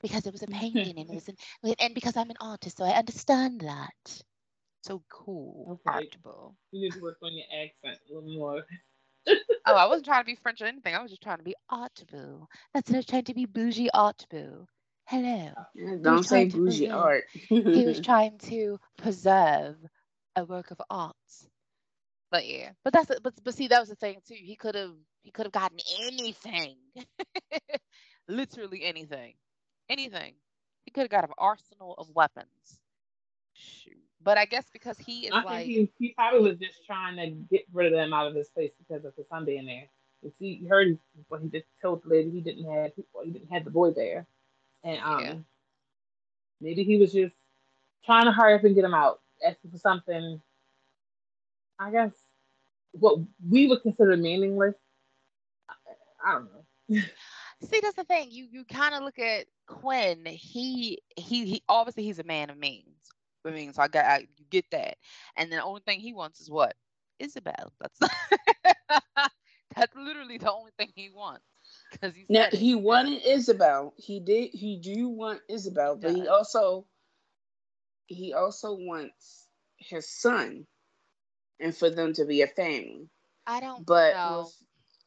because 0.04 0.26
it 0.26 0.32
was 0.32 0.42
a 0.42 0.46
painting 0.62 0.98
and 0.98 1.10
it 1.10 1.14
was 1.14 1.28
an, 1.28 1.74
and 1.80 1.94
because 1.94 2.16
I'm 2.16 2.30
an 2.30 2.36
artist, 2.40 2.76
so 2.76 2.84
I 2.84 2.90
understand 2.98 3.62
that. 3.62 4.22
So 4.82 5.02
cool, 5.10 5.80
Okay. 5.86 5.96
Archibald. 5.98 6.54
You 6.72 6.82
need 6.82 6.92
to 6.92 7.00
work 7.00 7.16
on 7.22 7.32
your 7.34 7.46
accent 7.50 7.98
a 8.10 8.14
little 8.14 8.28
more. 8.38 8.62
Oh, 9.66 9.74
I 9.74 9.86
wasn't 9.86 10.04
trying 10.04 10.20
to 10.20 10.26
be 10.26 10.34
French 10.34 10.60
or 10.60 10.66
anything. 10.66 10.94
I 10.94 11.00
was 11.00 11.10
just 11.10 11.22
trying 11.22 11.38
to 11.38 11.42
be 11.42 11.54
Archibald. 11.70 12.48
That's 12.74 12.90
not 12.90 13.06
trying 13.06 13.24
to 13.24 13.32
be 13.32 13.46
bougie 13.46 13.88
Archibald. 13.94 14.68
Hello. 15.06 15.52
Uh, 15.56 15.96
Don't 16.02 16.22
say 16.22 16.50
trying 16.50 16.64
bougie 16.64 16.88
preserve- 16.88 17.02
art. 17.02 17.24
He 17.32 17.86
was 17.86 18.00
trying 18.10 18.36
to 18.50 18.78
preserve 18.98 19.76
a 20.36 20.44
work 20.44 20.70
of 20.70 20.82
art. 20.90 21.16
But 22.30 22.46
yeah, 22.46 22.72
but 22.84 22.92
that's 22.92 23.10
but 23.22 23.32
but 23.42 23.54
see 23.54 23.68
that 23.68 23.80
was 23.80 23.88
the 23.88 23.94
thing 23.96 24.18
too. 24.28 24.34
He 24.36 24.54
could 24.56 24.74
have 24.74 24.92
he 25.22 25.30
could 25.30 25.46
have 25.46 25.52
gotten 25.52 25.78
anything, 26.02 26.76
literally 28.28 28.84
anything, 28.84 29.32
anything. 29.88 30.34
He 30.84 30.90
could 30.90 31.02
have 31.02 31.10
got 31.10 31.24
an 31.24 31.34
arsenal 31.38 31.94
of 31.98 32.10
weapons. 32.14 32.80
Shoot. 33.54 33.96
But 34.22 34.38
I 34.38 34.46
guess 34.46 34.64
because 34.72 34.98
he 34.98 35.26
is 35.26 35.32
I 35.34 35.42
like 35.42 35.66
think 35.66 35.90
he, 35.98 36.06
he 36.08 36.14
probably 36.14 36.50
was 36.50 36.58
just 36.58 36.84
trying 36.86 37.16
to 37.16 37.30
get 37.54 37.64
rid 37.72 37.92
of 37.92 37.98
them 37.98 38.12
out 38.12 38.26
of 38.26 38.34
his 38.34 38.48
place 38.48 38.72
because 38.78 39.04
of 39.04 39.14
his 39.16 39.28
son 39.28 39.44
being 39.44 39.66
there. 39.66 39.88
You 40.22 40.32
see, 40.38 40.60
you 40.62 40.68
heard 40.68 40.98
when 41.28 41.42
he 41.42 41.48
just 41.48 41.66
told 41.82 42.02
the 42.02 42.08
lady 42.08 42.30
he 42.30 42.40
didn't 42.40 42.64
have 42.64 42.92
well, 43.12 43.24
he 43.24 43.30
didn't 43.30 43.52
have 43.52 43.64
the 43.64 43.70
boy 43.70 43.90
there, 43.90 44.26
and 44.82 45.00
um, 45.02 45.20
Yeah. 45.22 45.34
maybe 46.60 46.84
he 46.84 46.96
was 46.96 47.12
just 47.12 47.34
trying 48.04 48.24
to 48.24 48.32
hurry 48.32 48.54
up 48.54 48.64
and 48.64 48.74
get 48.74 48.84
him 48.84 48.94
out, 48.94 49.20
asking 49.46 49.70
for 49.70 49.78
something. 49.78 50.40
I 51.78 51.90
guess 51.90 52.12
what 52.92 53.18
we 53.50 53.66
would 53.66 53.82
consider 53.82 54.16
meaningless. 54.16 54.74
I, 55.68 55.74
I 56.24 56.32
don't 56.32 56.48
know. 56.52 57.02
See, 57.70 57.80
that's 57.80 57.96
the 57.96 58.04
thing. 58.04 58.28
You 58.30 58.46
you 58.50 58.64
kind 58.64 58.94
of 58.94 59.02
look 59.02 59.18
at 59.18 59.46
Quinn. 59.66 60.24
He 60.26 61.00
he 61.16 61.46
he. 61.46 61.62
Obviously, 61.68 62.04
he's 62.04 62.18
a 62.18 62.24
man 62.24 62.50
of 62.50 62.58
means. 62.58 62.88
I 63.46 63.50
mean, 63.50 63.72
so 63.72 63.82
I 63.82 63.88
got 63.88 64.04
I, 64.04 64.18
you 64.36 64.44
get 64.50 64.64
that. 64.72 64.96
And 65.36 65.50
then 65.50 65.58
the 65.58 65.64
only 65.64 65.82
thing 65.84 66.00
he 66.00 66.12
wants 66.12 66.40
is 66.40 66.50
what 66.50 66.74
Isabelle. 67.18 67.72
That's 67.80 67.98
that's 69.76 69.94
literally 69.96 70.38
the 70.38 70.52
only 70.52 70.72
thing 70.78 70.90
he 70.94 71.10
wants 71.10 71.44
because 71.90 72.14
he 72.14 72.26
Now 72.28 72.46
it. 72.46 72.54
he 72.54 72.74
wanted 72.74 73.22
Isabelle. 73.26 73.94
He 73.96 74.20
did. 74.20 74.50
He 74.52 74.78
do 74.78 75.08
want 75.08 75.40
Isabelle, 75.48 75.96
but 75.96 76.14
he 76.14 76.26
also 76.28 76.86
he 78.06 78.32
also 78.32 78.74
wants 78.74 79.46
his 79.76 80.08
son, 80.08 80.66
and 81.60 81.76
for 81.76 81.90
them 81.90 82.12
to 82.14 82.24
be 82.24 82.42
a 82.42 82.46
family. 82.46 83.08
I 83.46 83.60
don't 83.60 83.86
But 83.86 84.14
know. 84.14 84.50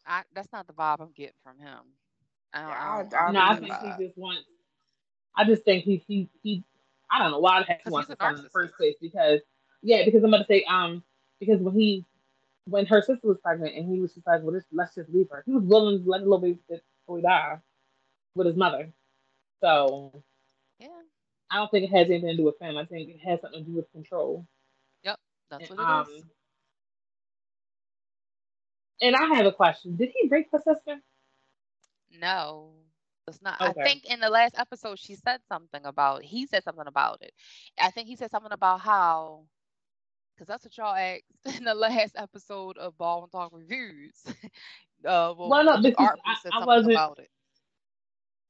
I, 0.05 0.23
that's 0.33 0.51
not 0.53 0.67
the 0.67 0.73
vibe 0.73 1.01
I'm 1.01 1.11
getting 1.11 1.33
from 1.43 1.59
him. 1.59 1.79
I 2.53 2.61
don't, 2.61 2.71
I 2.71 2.75
I- 2.75 2.97
don't, 3.03 3.13
I 3.13 3.27
I 3.27 3.31
no, 3.31 3.39
I 3.39 3.55
think 3.55 3.67
get 3.67 3.81
he 3.99 4.05
just 4.07 4.17
wants. 4.17 4.43
I 5.35 5.43
just 5.45 5.63
think 5.63 5.83
he 5.83 6.03
he 6.07 6.29
he. 6.43 6.63
I 7.11 7.19
don't 7.19 7.31
know 7.31 7.39
why 7.39 7.59
the 7.59 7.65
heck 7.65 7.79
he 7.79 7.83
'Cause 7.85 7.93
wants 7.93 8.07
to 8.07 8.13
a 8.13 8.17
son 8.17 8.35
in 8.35 8.43
the 8.43 8.49
first 8.49 8.75
place 8.75 8.95
because 9.01 9.39
yeah 9.81 10.03
because 10.05 10.23
I'm 10.23 10.31
gonna 10.31 10.45
say 10.45 10.63
um 10.67 11.03
because 11.39 11.59
when 11.61 11.75
he 11.75 12.05
when 12.65 12.85
her 12.87 13.01
sister 13.01 13.27
was 13.27 13.37
pregnant 13.41 13.75
and 13.75 13.89
he 13.93 13.99
was 14.01 14.13
just 14.13 14.27
like 14.27 14.41
well 14.43 14.53
just, 14.55 14.67
let's 14.71 14.95
just 14.95 15.09
leave 15.09 15.27
her. 15.31 15.43
He 15.45 15.51
was 15.53 15.63
willing 15.63 16.03
to 16.03 16.09
let 16.09 16.19
the 16.19 16.25
little 16.25 16.39
baby 16.39 16.59
boy 17.07 17.21
die 17.21 17.59
with 18.35 18.47
his 18.47 18.55
mother. 18.57 18.91
So 19.61 20.23
Yeah, 20.79 20.87
I 21.49 21.57
don't 21.57 21.71
think 21.71 21.85
it 21.89 21.95
has 21.95 22.07
anything 22.09 22.29
to 22.29 22.37
do 22.37 22.43
with 22.43 22.59
him. 22.61 22.77
I 22.77 22.85
think 22.85 23.09
it 23.09 23.19
has 23.27 23.41
something 23.41 23.63
to 23.63 23.69
do 23.69 23.77
with 23.77 23.91
control. 23.91 24.45
Yep 25.03 25.17
that's 25.49 25.69
And, 25.69 25.79
what 25.79 25.79
it 25.79 26.09
is. 26.17 26.21
um, 26.23 26.29
and 29.01 29.15
I 29.15 29.35
have 29.35 29.45
a 29.45 29.51
question. 29.51 29.95
Did 29.95 30.09
he 30.15 30.27
rape 30.27 30.47
her 30.51 30.59
sister 30.59 30.99
No, 32.11 32.71
it's 33.27 33.41
not. 33.41 33.61
I 33.61 33.73
think 33.73 34.05
in 34.05 34.19
the 34.19 34.29
last 34.29 34.55
episode 34.57 34.99
she 34.99 35.15
said 35.15 35.39
something 35.47 35.81
about. 35.85 36.23
He 36.23 36.45
said 36.47 36.63
something 36.63 36.87
about 36.87 37.21
it. 37.21 37.33
I 37.79 37.91
think 37.91 38.07
he 38.07 38.15
said 38.15 38.31
something 38.31 38.51
about 38.51 38.79
how, 38.81 39.43
because 40.35 40.47
that's 40.47 40.63
what 40.63 40.77
y'all 40.77 40.95
asked 40.95 41.23
in 41.57 41.63
the 41.65 41.75
last 41.75 42.15
episode 42.17 42.77
of 42.77 42.97
Baldwynn 42.97 43.29
Tawlk 43.31 43.51
reviews. 43.53 44.13
uh, 45.05 45.33
well, 45.37 45.63
no, 45.63 45.73
was 45.75 45.81
because 45.83 46.09
I- 46.25 46.35
said 46.41 46.51
I 46.53 46.59
something 46.59 46.65
wasn't- 46.67 46.91
about 46.93 47.19
it. 47.19 47.29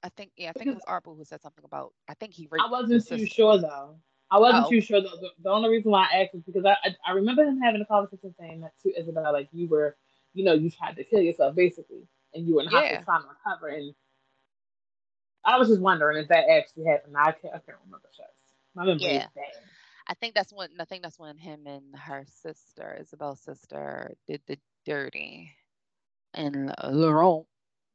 I 0.04 0.10
think 0.16 0.32
yeah, 0.38 0.50
I 0.50 0.54
think 0.54 0.68
it 0.68 0.76
was 0.76 0.84
Art 0.88 1.04
who 1.06 1.24
said 1.26 1.42
something 1.42 1.66
about. 1.66 1.92
I 2.08 2.14
think 2.14 2.32
he. 2.32 2.48
I 2.64 2.70
wasn't 2.70 3.06
too 3.08 3.26
sure 3.26 3.58
though. 3.58 3.96
I 4.30 4.38
wasn't 4.38 4.66
Oh. 4.68 4.70
too 4.70 4.80
sure 4.80 5.02
though. 5.02 5.10
The, 5.10 5.30
the 5.42 5.50
only 5.50 5.70
reason 5.70 5.90
why 5.92 6.08
I 6.14 6.22
asked 6.22 6.36
was 6.36 6.44
because 6.44 6.66
I, 6.66 6.78
I 6.88 6.96
I 7.08 7.12
remember 7.14 7.44
him 7.44 7.60
having 7.60 7.82
a 7.82 7.86
conversation 7.86 8.34
saying 8.40 8.62
that 8.62 8.74
to 8.84 8.94
Isabelle, 8.98 9.34
like 9.34 9.50
you 9.52 9.68
were, 9.68 9.98
you 10.34 10.44
know, 10.46 10.54
you 10.54 10.70
tried 10.70 10.98
to 10.98 11.04
kill 11.04 11.20
yourself 11.20 11.56
basically, 11.56 12.08
and 12.34 12.48
you 12.48 12.56
were 12.56 12.62
in 12.62 12.68
hospital 12.68 12.98
Yeah. 13.00 13.04
trying 13.04 13.22
to 13.24 13.28
recover. 13.30 13.68
And 13.68 13.96
I 15.46 15.58
was 15.58 15.70
just 15.70 15.82
wondering 15.82 16.18
if 16.22 16.30
that 16.30 16.50
actually 16.50 16.86
happened. 16.86 17.16
I 17.18 17.32
can't, 17.32 17.54
I 17.54 17.60
can't 17.60 17.78
remember. 17.86 18.08
Shucks. 18.16 18.30
My 18.76 18.86
memory 18.86 19.06
Yeah. 19.06 19.26
is 19.26 19.32
bad. 19.34 19.64
I 20.10 20.14
think 20.14 20.36
that's 20.36 20.54
when 20.54 20.70
I 20.80 20.86
think 20.86 21.04
that's 21.04 21.20
when 21.20 21.38
him 21.38 21.68
and 21.68 21.94
her 21.96 22.26
sister, 22.42 22.98
Isabelle's 23.00 23.42
sister, 23.42 24.14
did 24.26 24.42
the 24.48 24.58
dirty, 24.86 25.52
and 26.34 26.74
Laurent 26.90 27.46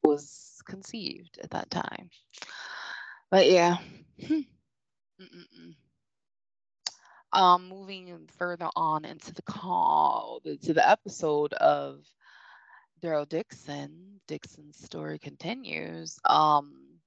was 0.03 0.63
conceived 0.67 1.39
at 1.43 1.51
that 1.51 1.71
time. 1.71 2.11
But 3.31 3.51
yeah. 3.51 3.79
Um, 7.33 7.69
moving 7.71 8.29
further 8.37 8.69
on 8.77 9.07
into 9.07 9.33
the 9.33 9.41
call 9.43 10.43
to 10.45 10.75
the 10.75 10.87
episode 10.87 11.55
of 11.55 12.05
Daryl 13.03 13.29
Dixon. 13.29 14.21
Dixon's 14.27 14.79
story 14.83 15.19
continues. 15.19 16.19
Um, 16.25 17.01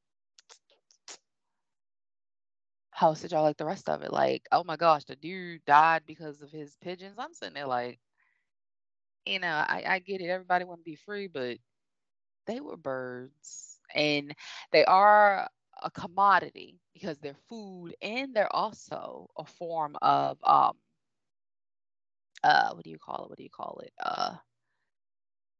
how 2.92 3.14
did 3.14 3.32
y'all 3.32 3.44
like 3.44 3.58
the 3.58 3.66
rest 3.66 3.90
of 3.90 4.02
it? 4.02 4.12
Like, 4.12 4.48
oh 4.52 4.64
my 4.64 4.76
gosh, 4.78 5.06
the 5.06 5.16
dude 5.16 5.66
died 5.66 6.04
because 6.06 6.42
of 6.42 6.52
his 6.52 6.76
pigeons. 6.82 7.16
I'm 7.18 7.34
sitting 7.34 7.56
there 7.56 7.68
like, 7.68 8.00
you 9.26 9.40
know, 9.40 9.48
I, 9.48 9.84
I 9.88 10.00
get 10.00 10.22
it. 10.22 10.30
Everybody 10.30 10.66
want 10.66 10.82
to 10.82 10.84
be 10.84 10.96
free, 10.96 11.28
but 11.28 11.58
they 12.48 12.60
were 12.60 12.78
birds, 12.78 13.80
and 13.94 14.34
they 14.72 14.86
are 14.86 15.50
a 15.84 15.92
commodity 15.92 16.80
because 16.94 17.20
they're 17.20 17.36
food 17.50 17.96
and 18.02 18.34
they're 18.34 18.54
also 18.56 19.30
a 19.38 19.46
form 19.46 19.96
of 20.02 20.38
um 20.44 20.74
uh 22.44 22.72
what 22.74 22.84
do 22.84 22.90
you 22.90 22.98
call 23.00 23.26
it? 23.26 23.30
What 23.30 23.38
do 23.38 23.44
you 23.44 23.50
call 23.50 23.80
it? 23.84 23.94
Uh 24.02 24.36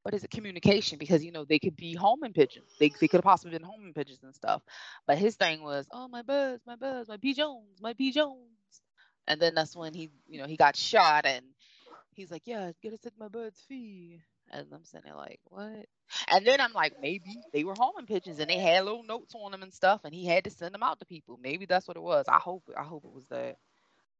what 0.06 0.16
is 0.16 0.24
it? 0.24 0.32
Communication 0.32 1.00
because 1.00 1.26
you 1.26 1.32
know 1.32 1.46
they 1.46 1.60
could 1.60 1.78
be 1.78 1.96
home 1.96 2.20
homing 2.22 2.34
pigeons. 2.34 2.76
They 2.80 2.90
they 3.02 3.08
could 3.10 3.20
have 3.20 3.26
possibly 3.26 3.58
been 3.58 3.64
home 3.66 3.78
homing 3.80 3.94
pigeons 3.96 4.24
and 4.24 4.36
stuff. 4.36 4.64
But 5.08 5.20
his 5.20 5.36
thing 5.36 5.64
was, 5.64 5.88
oh 5.92 6.10
my 6.10 6.24
birds, 6.24 6.64
my 6.68 6.78
birds, 6.78 7.10
my 7.10 7.18
b 7.18 7.34
jones 7.34 7.82
my 7.82 7.94
b 7.94 8.12
jones 8.12 8.84
And 9.28 9.42
then 9.42 9.56
that's 9.56 9.76
when 9.76 9.94
he, 9.94 10.12
you 10.28 10.40
know, 10.42 10.48
he 10.48 10.58
got 10.58 10.78
shot 10.78 11.26
and 11.26 11.46
he's 12.14 12.32
like, 12.32 12.44
yeah, 12.46 12.72
gotta 12.84 12.98
set 13.00 13.14
my 13.20 13.30
birds 13.30 13.64
free. 13.68 14.22
And 14.52 14.68
I'm 14.74 14.86
sitting 14.86 15.06
there 15.06 15.16
like, 15.18 15.42
what? 15.46 15.88
And 16.30 16.46
then 16.46 16.62
I'm 16.62 16.74
like, 16.74 16.94
maybe 17.02 17.44
they 17.54 17.64
were 17.64 17.76
home 17.76 17.94
homing 17.96 18.08
pigeons 18.08 18.40
and 18.40 18.50
they 18.50 18.60
had 18.60 18.86
little 18.86 19.04
notes 19.04 19.36
on 19.36 19.52
them 19.52 19.64
and 19.64 19.74
stuff, 19.74 20.02
and 20.06 20.14
he 20.14 20.26
had 20.26 20.46
to 20.46 20.52
send 20.52 20.74
them 20.76 20.84
out 20.84 21.00
to 21.00 21.06
people. 21.06 21.40
Maybe 21.42 21.66
that's 21.68 21.88
what 21.88 21.98
it 21.98 22.04
was. 22.04 22.26
I 22.30 22.38
hope, 22.40 22.64
I 22.78 22.84
hope 22.84 23.06
it 23.06 23.14
was 23.14 23.28
that. 23.28 23.58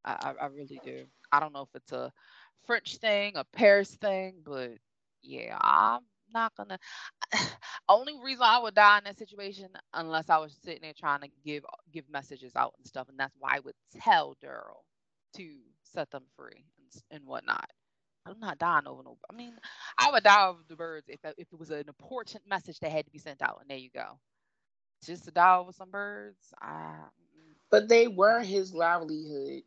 I, 0.06 0.14
I, 0.40 0.44
I 0.44 0.48
really 0.48 0.80
do. 0.84 1.06
I 1.32 1.40
don't 1.42 1.54
know 1.54 1.64
if 1.64 1.76
it's 1.76 1.94
a 1.94 2.14
French 2.66 2.98
thing, 2.98 3.34
a 3.36 3.46
Paris 3.46 3.96
thing, 3.96 4.42
but 4.46 4.72
yeah, 5.26 5.58
I'm 5.62 6.02
not 6.34 6.54
gonna. 6.58 6.80
Only 7.90 8.14
reason 8.24 8.44
I 8.44 8.60
would 8.60 8.76
die 8.76 9.00
in 9.00 9.06
that 9.06 9.20
situation 9.20 9.70
unless 9.94 10.30
I 10.30 10.38
was 10.40 10.58
sitting 10.64 10.84
there 10.84 10.94
trying 10.98 11.22
to 11.22 11.30
give 11.46 11.66
give 11.94 12.10
messages 12.10 12.54
out 12.56 12.76
and 12.80 12.88
stuff, 12.88 13.10
and 13.10 13.20
that's 13.20 13.36
why 13.40 13.58
I 13.58 13.62
would 13.62 13.76
tell 14.02 14.36
Daryl 14.44 14.84
to 15.38 15.56
set 15.84 16.12
them 16.12 16.24
free 16.38 16.66
and, 16.80 17.04
and 17.20 17.28
whatnot. 17.28 17.70
I'm 18.28 18.40
not 18.40 18.60
dying 18.60 18.88
over 18.88 19.04
no. 19.04 19.18
I 19.32 19.36
mean, 19.36 19.54
I 20.00 20.12
would 20.12 20.24
die 20.24 20.48
over 20.48 20.62
the 20.70 20.76
birds 20.78 21.08
if 21.10 21.20
if 21.38 21.48
it 21.54 21.60
was 21.60 21.72
an 21.72 21.86
important 21.88 22.44
message 22.50 22.80
that 22.82 22.92
had 22.92 23.06
to 23.06 23.12
be 23.12 23.20
sent 23.20 23.42
out, 23.42 23.60
and 23.62 23.70
there 23.70 23.78
you 23.78 23.92
go. 23.94 24.20
Just 25.06 25.26
to 25.26 25.32
die 25.32 25.58
over 25.58 25.74
some 25.74 25.92
birds, 25.92 26.54
I. 26.62 26.96
But 27.72 27.90
they 27.90 28.08
were 28.08 28.42
his 28.42 28.74
livelihood. 28.74 29.64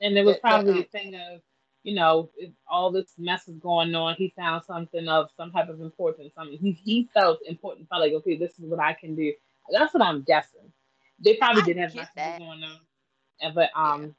And 0.00 0.18
it 0.18 0.24
was 0.24 0.36
That- 0.36 0.42
that, 0.48 0.66
probably 0.66 0.72
um, 0.72 0.82
the 0.82 0.84
thing 0.84 1.14
of, 1.16 1.42
you 1.82 1.94
know, 1.94 2.30
all 2.68 2.90
this 2.90 3.12
mess 3.16 3.48
is 3.48 3.56
going 3.56 3.94
on. 3.94 4.14
He 4.16 4.32
found 4.36 4.64
something 4.64 5.08
of 5.08 5.30
some 5.36 5.50
type 5.50 5.68
of 5.68 5.80
importance. 5.80 6.32
I 6.36 6.44
mean, 6.44 6.58
he 6.58 6.72
he 6.72 7.08
felt 7.14 7.38
important. 7.46 7.88
Felt 7.88 8.02
like, 8.02 8.12
okay, 8.12 8.36
this 8.36 8.52
is 8.52 8.60
what 8.60 8.80
I 8.80 8.92
can 8.92 9.14
do. 9.14 9.32
That's 9.72 9.94
what 9.94 10.02
I'm 10.02 10.22
guessing. 10.22 10.72
They 11.22 11.36
probably 11.36 11.62
I 11.62 11.66
did 11.66 11.76
have 11.78 11.94
that. 12.16 12.38
going 12.38 12.62
on, 12.64 12.80
and 13.40 13.54
but 13.54 13.70
um, 13.74 14.14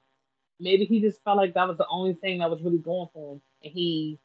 maybe 0.60 0.86
he 0.86 1.02
just 1.02 1.24
felt 1.24 1.38
like 1.38 1.54
that 1.54 1.68
was 1.68 1.78
the 1.78 1.88
only 1.90 2.14
thing 2.14 2.40
that 2.40 2.50
was 2.50 2.62
really 2.62 2.78
going 2.78 3.10
for 3.14 3.34
him, 3.34 3.42
and 3.64 3.74
he 3.74 4.20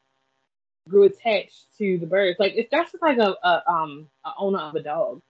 grew 0.89 1.03
attached 1.03 1.65
to 1.77 1.97
the 1.99 2.05
birds. 2.05 2.39
Like 2.39 2.53
if 2.55 2.69
that's 2.69 2.91
just 2.91 3.01
like 3.01 3.17
a, 3.17 3.35
a 3.43 3.69
um 3.69 4.07
a 4.25 4.31
owner 4.37 4.59
of 4.59 4.75
a 4.75 4.81
dog. 4.81 5.21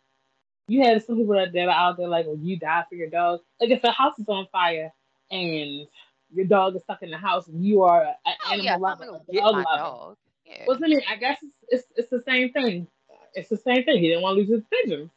You 0.70 0.84
have 0.84 1.02
some 1.04 1.16
people 1.16 1.36
that, 1.36 1.54
that 1.54 1.70
are 1.70 1.70
out 1.70 1.96
there 1.96 2.10
like, 2.10 2.26
well, 2.26 2.36
you 2.36 2.60
die 2.60 2.84
for 2.90 2.96
your 2.96 3.10
dog. 3.10 3.40
Like 3.58 3.70
if 3.70 3.86
a 3.86 3.92
house 3.92 4.20
is 4.20 4.28
on 4.28 4.48
fire 4.52 4.92
and 5.32 5.88
your 6.32 6.46
dog 6.46 6.76
is 6.76 6.84
stuck 6.84 7.04
in 7.04 7.10
the 7.12 7.18
house, 7.18 7.48
and 7.48 7.64
you 7.64 7.84
are 7.84 8.04
an 8.04 8.16
Oh 8.26 8.54
animal 8.54 8.66
yeah, 8.66 8.76
lover, 8.78 9.04
a 9.04 9.32
get 9.32 9.42
dog 9.42 9.54
my 9.54 9.66
dog. 9.76 10.18
Yeah. 10.46 10.66
Well, 10.68 10.78
I 10.84 10.88
mean, 10.88 11.02
I 11.10 11.16
guess 11.16 11.38
it's, 11.42 11.56
it's 11.70 11.88
it's 11.96 12.10
the 12.10 12.22
same 12.22 12.52
thing. 12.52 12.88
It's 13.34 13.50
the 13.50 13.58
same 13.58 13.84
thing. 13.84 14.02
He 14.02 14.08
didn't 14.10 14.24
want 14.24 14.36
to 14.36 14.42
lose 14.42 14.50
his 14.50 14.64
pigeons. 14.72 15.10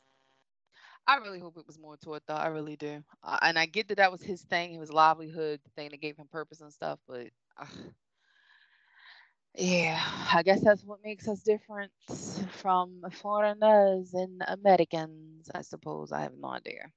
I 1.07 1.17
really 1.17 1.41
hope 1.41 1.57
it 1.57 1.67
was 1.67 1.79
more 1.79 1.97
to 1.99 2.15
it, 2.15 2.23
though. 2.27 2.35
I 2.35 2.47
really 2.49 2.77
do. 2.77 3.03
Uh, 3.23 3.39
and 3.43 3.59
I 3.59 3.67
get 3.67 3.89
that 3.89 3.97
that 3.99 4.13
was 4.13 4.23
his 4.23 4.43
thing, 4.43 4.79
his 4.79 4.93
livelihood, 4.93 5.61
the 5.65 5.71
thing 5.71 5.91
that 5.91 6.01
gave 6.01 6.17
him 6.17 6.29
purpose 6.31 6.61
and 6.61 6.73
stuff. 6.73 6.99
But 7.09 7.29
uh, 7.57 7.67
yeah, 9.55 10.01
I 10.33 10.43
guess 10.43 10.61
that's 10.63 10.85
what 10.85 11.03
makes 11.05 11.29
us 11.29 11.43
different 11.43 11.93
from 12.51 13.03
foreigners 13.13 14.15
and 14.15 14.43
Americans. 14.47 15.51
I 15.55 15.63
suppose 15.63 16.13
I 16.13 16.23
have 16.23 16.35
no 16.39 16.49
idea. 16.49 16.91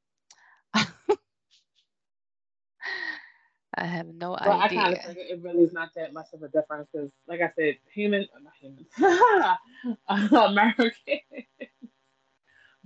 I 3.76 3.86
have 3.86 4.08
no 4.08 4.32
well, 4.32 4.62
idea. 4.62 4.80
I 4.80 4.84
kind 4.84 4.98
of 4.98 5.04
think 5.04 5.18
it 5.18 5.42
really 5.42 5.64
is 5.64 5.74
not 5.74 5.90
that 5.96 6.14
much 6.14 6.28
of 6.34 6.44
a 6.44 6.48
difference 6.48 6.88
because, 6.94 7.10
like 7.28 7.42
I 7.42 7.52
said, 7.56 7.78
human, 7.92 8.28
not 8.42 8.54
humans, 8.60 8.88
American 10.32 11.20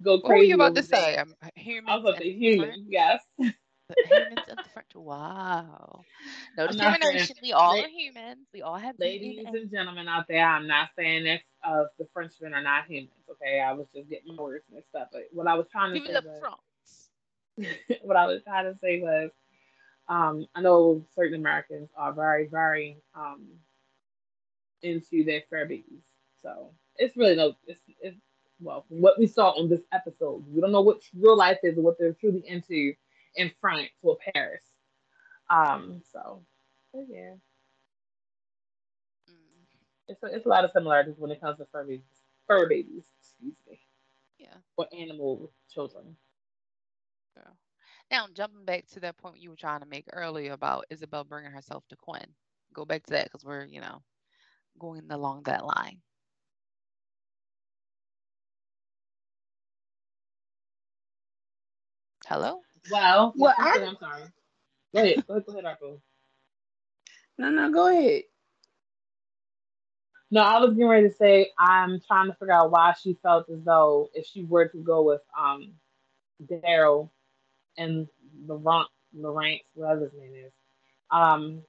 go 0.02 0.20
crazy. 0.20 0.28
What 0.28 0.38
were 0.38 0.44
you 0.44 0.56
about 0.56 0.76
to 0.76 0.84
say? 0.84 1.16
Um, 1.18 1.34
humans. 1.56 1.88
I 1.90 1.96
was 1.96 2.04
about 2.04 2.18
to 2.18 2.24
say 2.24 2.34
human. 2.34 2.86
Yes. 2.90 3.22
humans 3.38 4.40
and 4.48 4.60
French. 4.74 4.88
Wow. 4.96 6.04
No 6.58 6.68
discrimination. 6.68 7.36
We 7.42 7.54
all 7.54 7.80
are 7.80 7.88
humans. 7.88 8.48
We 8.54 8.62
all 8.62 8.78
have 8.78 8.96
ladies 9.00 9.44
and, 9.46 9.56
and 9.56 9.72
gentlemen 9.72 10.08
out 10.08 10.26
there. 10.28 10.46
I'm 10.46 10.68
not 10.68 10.90
saying 10.98 11.26
that 11.26 11.42
uh, 11.68 11.86
the 11.98 12.08
Frenchmen 12.14 12.54
are 12.54 12.62
not 12.62 12.86
humans. 12.88 13.12
Okay, 13.30 13.60
I 13.60 13.74
was 13.74 13.88
just 13.96 14.10
getting 14.10 14.36
words 14.36 14.66
mixed 14.72 14.96
up. 14.96 15.10
But 15.12 15.24
what 15.32 15.48
I 15.48 15.56
was 15.56 15.68
trying 15.72 15.94
to 15.94 16.06
say 16.06 16.14
was, 16.14 17.68
what 18.04 18.18
I 18.18 18.26
was 18.28 18.42
trying 18.44 18.66
to 18.66 18.78
say 18.82 19.02
was 19.02 19.32
um, 20.10 20.48
I 20.56 20.62
know 20.62 21.06
certain 21.16 21.36
Americans 21.36 21.90
are 21.98 22.14
very, 22.14 22.48
very 22.48 22.98
um, 23.16 23.48
into 24.82 25.24
their 25.24 25.44
fur 25.50 25.66
babies. 25.66 26.04
So 26.42 26.72
it's 26.96 27.16
really 27.18 27.36
no, 27.36 27.56
it's, 27.66 27.82
it's 28.02 28.18
well, 28.60 28.86
what 28.90 29.20
we 29.20 29.28
saw 29.28 29.50
on 29.52 29.70
this 29.70 29.82
episode. 29.94 30.44
We 30.52 30.62
don't 30.62 30.72
know 30.72 30.82
what 30.82 31.02
real 31.16 31.38
life 31.38 31.60
is 31.64 31.78
or 31.78 31.82
what 31.82 31.98
they're 32.00 32.14
truly 32.14 32.44
into 32.48 32.94
in 33.36 33.52
France 33.62 33.90
or 34.02 34.18
Paris. 34.34 34.64
Um, 35.50 36.02
so, 36.12 36.42
yeah. 36.94 37.34
Mm. 39.30 39.36
It's 40.08 40.24
a, 40.24 40.28
it's 40.28 40.46
a 40.46 40.50
lot 40.50 40.66
of 40.66 40.72
similarities 40.72 41.16
when 41.18 41.32
it 41.32 41.40
comes 41.40 41.58
to 41.60 41.68
fur 41.72 41.84
babies. 41.84 42.02
Fur 42.48 42.68
babies, 42.68 43.04
excuse 43.22 43.56
me. 43.70 43.80
Yeah. 44.40 44.56
Or 44.78 44.88
animal 44.98 45.52
children. 45.72 46.16
Yeah. 48.12 48.18
Now, 48.18 48.28
jumping 48.34 48.66
back 48.66 48.86
to 48.94 49.00
that 49.02 49.18
point 49.18 49.40
you 49.40 49.50
were 49.50 49.56
trying 49.56 49.82
to 49.82 49.86
make 49.86 50.06
earlier 50.12 50.54
about 50.54 50.86
Isabelle 50.90 51.24
bringing 51.24 51.52
herself 51.52 51.84
to 51.90 51.96
Quinn. 51.96 52.26
Go 52.74 52.86
back 52.86 53.04
to 53.06 53.14
that 53.14 53.26
because 53.26 53.44
we're, 53.44 53.66
you 53.66 53.82
know, 53.82 54.02
going 54.80 55.04
along 55.10 55.44
that 55.44 55.66
line. 55.66 56.00
Hello? 62.28 62.62
Well, 62.92 63.34
well 63.38 63.56
I, 63.58 63.78
am 63.78 63.98
sorry. 64.00 64.24
Go 64.94 65.02
ahead. 65.02 65.26
Go 65.28 65.34
ahead, 65.36 65.46
go 65.46 65.54
ahead 65.54 65.64
Arpo. 65.64 66.02
No, 67.38 67.50
no, 67.50 67.72
go 67.72 67.88
ahead. 67.88 68.24
No, 70.30 70.42
I 70.42 70.60
was 70.60 70.72
getting 70.72 70.88
ready 70.88 71.08
to 71.08 71.16
say 71.16 71.52
I'm 71.58 72.02
trying 72.06 72.28
to 72.28 72.34
figure 72.34 72.54
out 72.54 72.72
why 72.72 72.94
she 73.02 73.18
felt 73.24 73.50
as 73.50 73.64
though 73.64 74.10
if 74.14 74.26
she 74.26 74.44
were 74.44 74.68
to 74.68 74.78
go 74.78 75.04
with 75.04 75.22
um 75.40 75.74
Daryl 76.44 77.10
and 77.78 78.08
Laurent, 78.46 78.88
Laurent, 79.14 79.62
whatever 79.74 80.02
his 80.06 80.14
name 80.14 80.34
is, 80.46 80.52
um, 81.12 81.62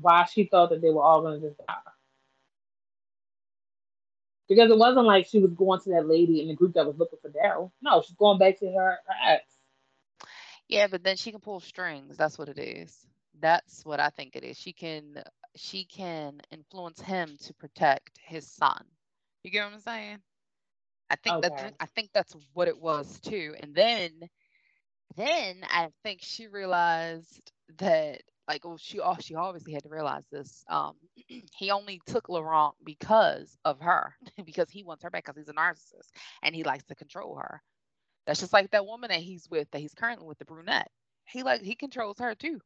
why 0.00 0.24
she 0.24 0.44
thought 0.44 0.70
that 0.70 0.82
they 0.82 0.90
were 0.90 1.02
all 1.02 1.22
going 1.22 1.40
to 1.40 1.48
just 1.48 1.58
die. 1.58 1.74
Because 4.48 4.70
it 4.70 4.78
wasn't 4.78 5.06
like 5.06 5.26
she 5.26 5.40
was 5.40 5.52
going 5.52 5.80
to 5.80 5.90
that 5.90 6.06
lady 6.06 6.40
in 6.40 6.48
the 6.48 6.54
group 6.54 6.74
that 6.74 6.86
was 6.86 6.96
looking 6.98 7.18
for 7.20 7.30
Daryl. 7.30 7.72
No, 7.82 8.02
she's 8.02 8.16
going 8.16 8.38
back 8.38 8.58
to 8.60 8.66
her, 8.66 8.98
her 9.06 9.32
ex. 9.32 9.44
Yeah, 10.68 10.86
but 10.86 11.02
then 11.02 11.16
she 11.16 11.32
can 11.32 11.40
pull 11.40 11.60
strings. 11.60 12.16
That's 12.16 12.38
what 12.38 12.48
it 12.48 12.58
is. 12.58 13.06
That's 13.40 13.84
what 13.84 14.00
I 14.00 14.10
think 14.10 14.36
it 14.36 14.44
is. 14.44 14.56
She 14.56 14.72
can 14.72 15.22
she 15.56 15.84
can 15.84 16.40
influence 16.50 17.00
him 17.00 17.36
to 17.42 17.54
protect 17.54 18.18
his 18.22 18.46
son. 18.46 18.84
You 19.42 19.50
get 19.50 19.64
what 19.64 19.74
I'm 19.74 19.80
saying? 19.80 20.18
I 21.10 21.16
think 21.16 21.36
okay. 21.36 21.48
that 21.48 21.74
I 21.78 21.86
think 21.86 22.10
that's 22.12 22.34
what 22.52 22.68
it 22.68 22.80
was 22.80 23.20
too. 23.20 23.54
And 23.60 23.74
then 23.74 24.28
then 25.16 25.60
I 25.68 25.88
think 26.02 26.20
she 26.22 26.46
realized 26.46 27.52
that 27.78 28.22
like 28.48 28.64
well 28.64 28.76
she 28.78 29.00
oh, 29.00 29.16
she 29.20 29.34
obviously 29.34 29.72
had 29.72 29.82
to 29.82 29.88
realize 29.88 30.24
this. 30.30 30.64
Um, 30.68 30.94
he 31.58 31.70
only 31.70 32.00
took 32.06 32.28
Laurent 32.28 32.74
because 32.84 33.56
of 33.64 33.80
her, 33.80 34.14
because 34.44 34.70
he 34.70 34.84
wants 34.84 35.02
her 35.02 35.10
back 35.10 35.24
because 35.24 35.38
he's 35.38 35.48
a 35.48 35.54
narcissist 35.54 36.10
and 36.42 36.54
he 36.54 36.64
likes 36.64 36.84
to 36.84 36.94
control 36.94 37.36
her. 37.36 37.62
That's 38.26 38.40
just 38.40 38.52
like 38.52 38.70
that 38.72 38.86
woman 38.86 39.08
that 39.10 39.20
he's 39.20 39.48
with, 39.50 39.70
that 39.70 39.80
he's 39.80 39.94
currently 39.94 40.26
with, 40.26 40.38
the 40.38 40.44
brunette. 40.44 40.90
He 41.26 41.42
like 41.42 41.62
he 41.62 41.74
controls 41.74 42.18
her 42.18 42.34
too, 42.34 42.60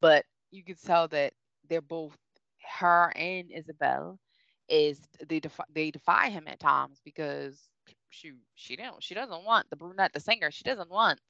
but 0.00 0.24
you 0.50 0.64
can 0.64 0.76
tell 0.76 1.08
that 1.08 1.32
they're 1.68 1.80
both 1.80 2.16
her 2.78 3.12
and 3.16 3.50
Isabelle 3.52 4.18
is 4.68 4.98
they 5.28 5.40
defy 5.40 5.64
they 5.74 5.90
defy 5.90 6.30
him 6.30 6.44
at 6.46 6.58
times 6.58 7.00
because 7.04 7.68
she 8.10 8.32
she 8.54 8.76
don't 8.76 9.02
she 9.02 9.14
doesn't 9.14 9.44
want 9.44 9.68
the 9.68 9.76
brunette 9.76 10.12
the 10.14 10.20
singer 10.20 10.50
she 10.50 10.64
doesn't 10.64 10.90
want 10.90 11.20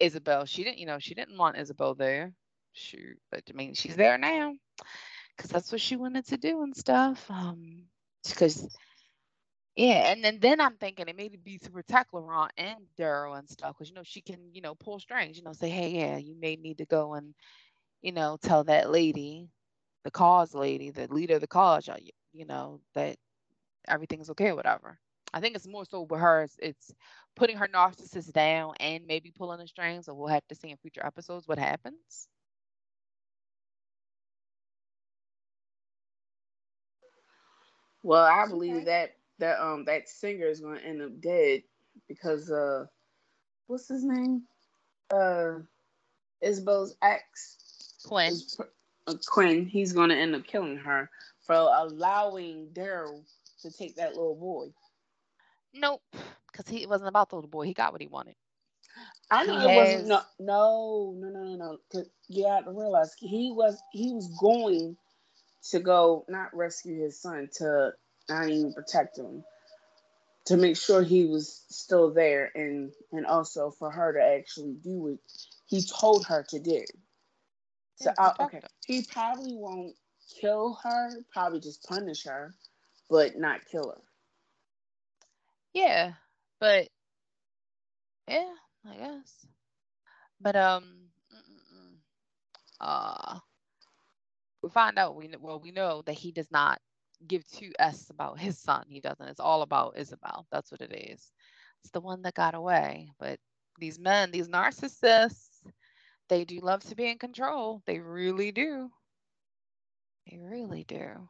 Isabelle. 0.00 0.44
She 0.46 0.64
didn't, 0.64 0.78
you 0.78 0.86
know, 0.86 0.98
she 0.98 1.14
didn't 1.14 1.38
want 1.38 1.58
Isabelle 1.58 1.94
there. 1.94 2.32
Shoot, 2.72 3.18
but 3.30 3.42
I 3.48 3.52
mean, 3.52 3.74
she's 3.74 3.96
there 3.96 4.16
now 4.16 4.54
because 5.36 5.50
that's 5.50 5.70
what 5.72 5.80
she 5.80 5.96
wanted 5.96 6.26
to 6.28 6.38
do 6.38 6.62
and 6.62 6.74
stuff. 6.74 7.30
Um, 7.30 7.82
because 8.26 8.68
yeah, 9.76 10.12
and 10.12 10.22
then 10.22 10.38
then 10.40 10.60
I'm 10.60 10.76
thinking 10.76 11.08
it 11.08 11.16
may 11.16 11.28
be 11.28 11.58
to 11.58 11.70
protect 11.70 12.12
Laurent 12.12 12.52
and 12.58 12.78
Daryl 12.98 13.38
and 13.38 13.48
stuff 13.48 13.74
because 13.76 13.88
you 13.88 13.94
know 13.94 14.02
she 14.04 14.20
can, 14.20 14.38
you 14.52 14.60
know, 14.60 14.74
pull 14.74 14.98
strings. 15.00 15.36
You 15.36 15.44
know, 15.44 15.52
say, 15.54 15.70
hey, 15.70 15.90
yeah, 15.90 16.16
you 16.18 16.34
may 16.38 16.56
need 16.56 16.78
to 16.78 16.86
go 16.86 17.14
and, 17.14 17.34
you 18.02 18.12
know, 18.12 18.38
tell 18.42 18.64
that 18.64 18.90
lady, 18.90 19.48
the 20.04 20.10
cause 20.10 20.54
lady, 20.54 20.90
the 20.90 21.08
leader 21.08 21.36
of 21.36 21.40
the 21.40 21.46
cause, 21.46 21.88
you 22.32 22.46
know, 22.46 22.80
that 22.94 23.16
everything's 23.88 24.30
okay, 24.30 24.52
whatever. 24.52 24.98
I 25.32 25.40
think 25.40 25.56
it's 25.56 25.66
more 25.66 25.84
so 25.84 26.02
with 26.02 26.20
her. 26.20 26.42
It's, 26.42 26.56
it's 26.60 26.94
putting 27.34 27.56
her 27.56 27.68
narcissist 27.68 28.32
down 28.32 28.74
and 28.80 29.06
maybe 29.06 29.30
pulling 29.30 29.58
the 29.58 29.66
strings. 29.66 30.06
So 30.06 30.14
we'll 30.14 30.28
have 30.28 30.46
to 30.48 30.54
see 30.54 30.70
in 30.70 30.76
future 30.76 31.04
episodes 31.04 31.48
what 31.48 31.58
happens. 31.58 32.28
Well, 38.02 38.24
I 38.24 38.48
believe 38.48 38.76
okay. 38.76 38.84
that 38.84 39.16
that 39.38 39.60
um 39.60 39.84
that 39.84 40.08
singer 40.08 40.46
is 40.46 40.60
going 40.60 40.78
to 40.78 40.84
end 40.84 41.02
up 41.02 41.20
dead 41.20 41.62
because 42.08 42.50
uh 42.50 42.86
what's 43.68 43.88
his 43.88 44.04
name? 44.04 44.42
Uh 45.10 45.60
Isabelle's 46.42 46.96
ex 47.00 48.00
Quinn. 48.04 48.34
uh, 49.06 49.14
Quinn. 49.26 49.66
He's 49.66 49.92
going 49.92 50.08
to 50.08 50.16
end 50.16 50.34
up 50.34 50.44
killing 50.44 50.76
her 50.78 51.08
for 51.46 51.54
allowing 51.54 52.68
Daryl 52.72 53.22
to 53.62 53.70
take 53.70 53.94
that 53.96 54.16
little 54.16 54.34
boy. 54.34 54.66
Nope, 55.74 56.02
because 56.50 56.68
he 56.68 56.86
wasn't 56.86 57.08
about 57.08 57.30
the 57.30 57.36
little 57.36 57.50
boy. 57.50 57.64
He 57.64 57.74
got 57.74 57.92
what 57.92 58.00
he 58.00 58.06
wanted. 58.06 58.34
I 59.30 59.44
know 59.44 59.58
he 59.58 59.66
it 59.66 59.76
wasn't. 59.76 60.08
No, 60.08 60.20
no, 60.38 61.14
no, 61.16 61.28
no, 61.28 61.42
no. 61.42 61.56
no. 61.56 61.78
Cause 61.90 62.08
you 62.28 62.46
have 62.46 62.64
to 62.64 62.70
realize 62.70 63.12
he 63.18 63.52
was 63.54 63.80
he 63.92 64.12
was 64.12 64.28
going 64.40 64.96
to 65.70 65.80
go 65.80 66.24
not 66.28 66.54
rescue 66.54 67.02
his 67.02 67.20
son 67.20 67.48
to 67.56 67.92
not 68.28 68.48
even 68.48 68.74
protect 68.74 69.18
him 69.18 69.44
to 70.44 70.56
make 70.56 70.76
sure 70.76 71.02
he 71.02 71.26
was 71.26 71.64
still 71.68 72.12
there 72.12 72.50
and 72.54 72.92
and 73.12 73.26
also 73.26 73.70
for 73.70 73.90
her 73.90 74.12
to 74.12 74.22
actually 74.22 74.74
do 74.82 74.90
what 74.90 75.18
he 75.66 75.82
told 75.82 76.26
her 76.26 76.44
to 76.48 76.58
do. 76.58 76.82
So 77.96 78.12
uh, 78.18 78.32
okay, 78.40 78.60
he 78.86 79.04
probably 79.10 79.54
won't 79.54 79.94
kill 80.40 80.78
her. 80.82 81.10
Probably 81.32 81.60
just 81.60 81.84
punish 81.84 82.24
her, 82.24 82.52
but 83.08 83.38
not 83.38 83.64
kill 83.70 83.90
her. 83.90 84.02
Yeah, 85.74 86.14
but 86.60 86.88
yeah, 88.28 88.54
I 88.84 88.96
guess. 88.96 89.46
But 90.40 90.56
um, 90.56 91.08
uh, 92.80 93.38
we 94.62 94.70
find 94.70 94.98
out 94.98 95.16
we 95.16 95.30
well 95.40 95.60
we 95.60 95.70
know 95.70 96.02
that 96.02 96.14
he 96.14 96.32
does 96.32 96.50
not 96.50 96.80
give 97.26 97.46
two 97.48 97.72
s 97.78 98.10
about 98.10 98.38
his 98.38 98.58
son. 98.58 98.84
He 98.88 99.00
doesn't. 99.00 99.28
It's 99.28 99.40
all 99.40 99.62
about 99.62 99.96
Isabelle. 99.96 100.46
That's 100.50 100.70
what 100.70 100.80
it 100.80 100.92
is. 100.92 101.32
It's 101.82 101.90
the 101.92 102.00
one 102.00 102.22
that 102.22 102.34
got 102.34 102.54
away. 102.54 103.10
But 103.18 103.38
these 103.78 103.98
men, 103.98 104.30
these 104.30 104.48
narcissists, 104.48 105.62
they 106.28 106.44
do 106.44 106.60
love 106.60 106.82
to 106.84 106.96
be 106.96 107.08
in 107.08 107.18
control. 107.18 107.82
They 107.86 108.00
really 108.00 108.52
do. 108.52 108.90
They 110.26 110.38
really 110.38 110.82
do. 110.82 111.28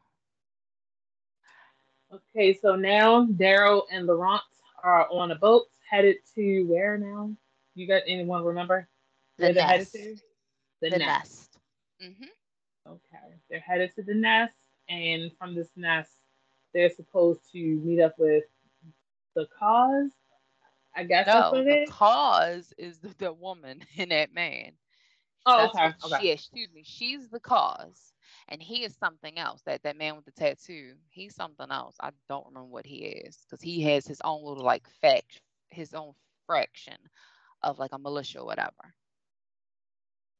Okay, 2.13 2.53
so 2.53 2.75
now 2.75 3.25
Daryl 3.25 3.83
and 3.91 4.05
Laurent 4.05 4.43
are 4.83 5.07
on 5.09 5.31
a 5.31 5.35
boat 5.35 5.63
headed 5.89 6.17
to 6.35 6.63
where 6.63 6.97
now? 6.97 7.31
You 7.73 7.87
got 7.87 8.03
anyone 8.05 8.43
remember 8.43 8.87
the 9.37 9.45
where 9.45 9.53
they're 9.53 9.63
headed 9.63 9.91
to? 9.93 10.15
The, 10.81 10.89
the 10.91 10.97
nest. 10.99 11.09
nest. 11.09 11.57
Mm-hmm. 12.03 12.91
Okay, 12.91 13.35
they're 13.49 13.59
headed 13.59 13.95
to 13.95 14.03
the 14.03 14.13
nest, 14.13 14.53
and 14.89 15.31
from 15.39 15.55
this 15.55 15.69
nest, 15.75 16.11
they're 16.73 16.89
supposed 16.89 17.41
to 17.53 17.57
meet 17.57 17.99
up 17.99 18.15
with 18.19 18.43
the 19.35 19.47
cause. 19.57 20.11
I 20.95 21.05
guess 21.05 21.25
no, 21.25 21.63
the 21.63 21.83
is. 21.83 21.89
cause 21.89 22.73
is 22.77 22.99
the, 22.99 23.15
the, 23.17 23.33
woman 23.33 23.83
in 23.95 24.09
that 24.09 24.33
man. 24.33 24.73
Oh, 25.45 25.57
that's 25.57 25.75
okay. 25.75 26.15
okay. 26.15 26.23
She, 26.23 26.31
excuse 26.31 26.69
me. 26.73 26.83
She's 26.85 27.29
the 27.29 27.39
cause, 27.39 28.12
and 28.49 28.61
he 28.61 28.83
is 28.83 28.95
something 28.95 29.37
else. 29.37 29.61
That 29.65 29.83
that 29.83 29.97
man 29.97 30.15
with 30.15 30.25
the 30.25 30.31
tattoo, 30.31 30.93
he's 31.09 31.35
something 31.35 31.67
else. 31.69 31.95
I 31.99 32.11
don't 32.29 32.47
remember 32.47 32.69
what 32.69 32.85
he 32.85 32.97
is 33.05 33.37
because 33.43 33.61
he 33.61 33.81
has 33.83 34.05
his 34.05 34.21
own 34.23 34.43
little 34.43 34.63
like 34.63 34.87
fact, 35.01 35.41
his 35.69 35.93
own 35.93 36.13
fraction 36.45 36.97
of 37.61 37.79
like 37.79 37.91
a 37.93 37.99
militia 37.99 38.39
or 38.39 38.45
whatever. 38.45 38.93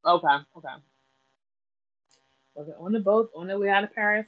Okay. 0.06 0.36
Okay. 0.58 0.76
Was 2.56 2.68
it 2.68 2.76
on 2.80 2.92
the 2.92 3.00
boat 3.00 3.32
on 3.36 3.48
their 3.48 3.58
way 3.58 3.70
out 3.70 3.84
of 3.84 3.94
Paris? 3.94 4.28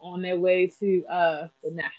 On 0.00 0.22
their 0.22 0.38
way 0.38 0.66
to 0.80 1.04
uh 1.06 1.48
the 1.62 1.70
nest. 1.70 1.94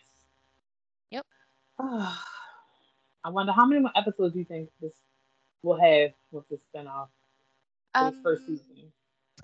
Yep. 1.11 1.25
I 1.79 3.29
wonder 3.29 3.53
how 3.53 3.65
many 3.65 3.81
more 3.81 3.91
episodes 3.95 4.33
do 4.33 4.39
you 4.39 4.45
think 4.45 4.69
this 4.81 4.91
will 5.61 5.79
have 5.79 6.11
with 6.31 6.47
the 6.49 6.59
spinoff? 6.73 7.07
Um, 7.95 8.19
first 8.23 8.45
season. 8.45 8.91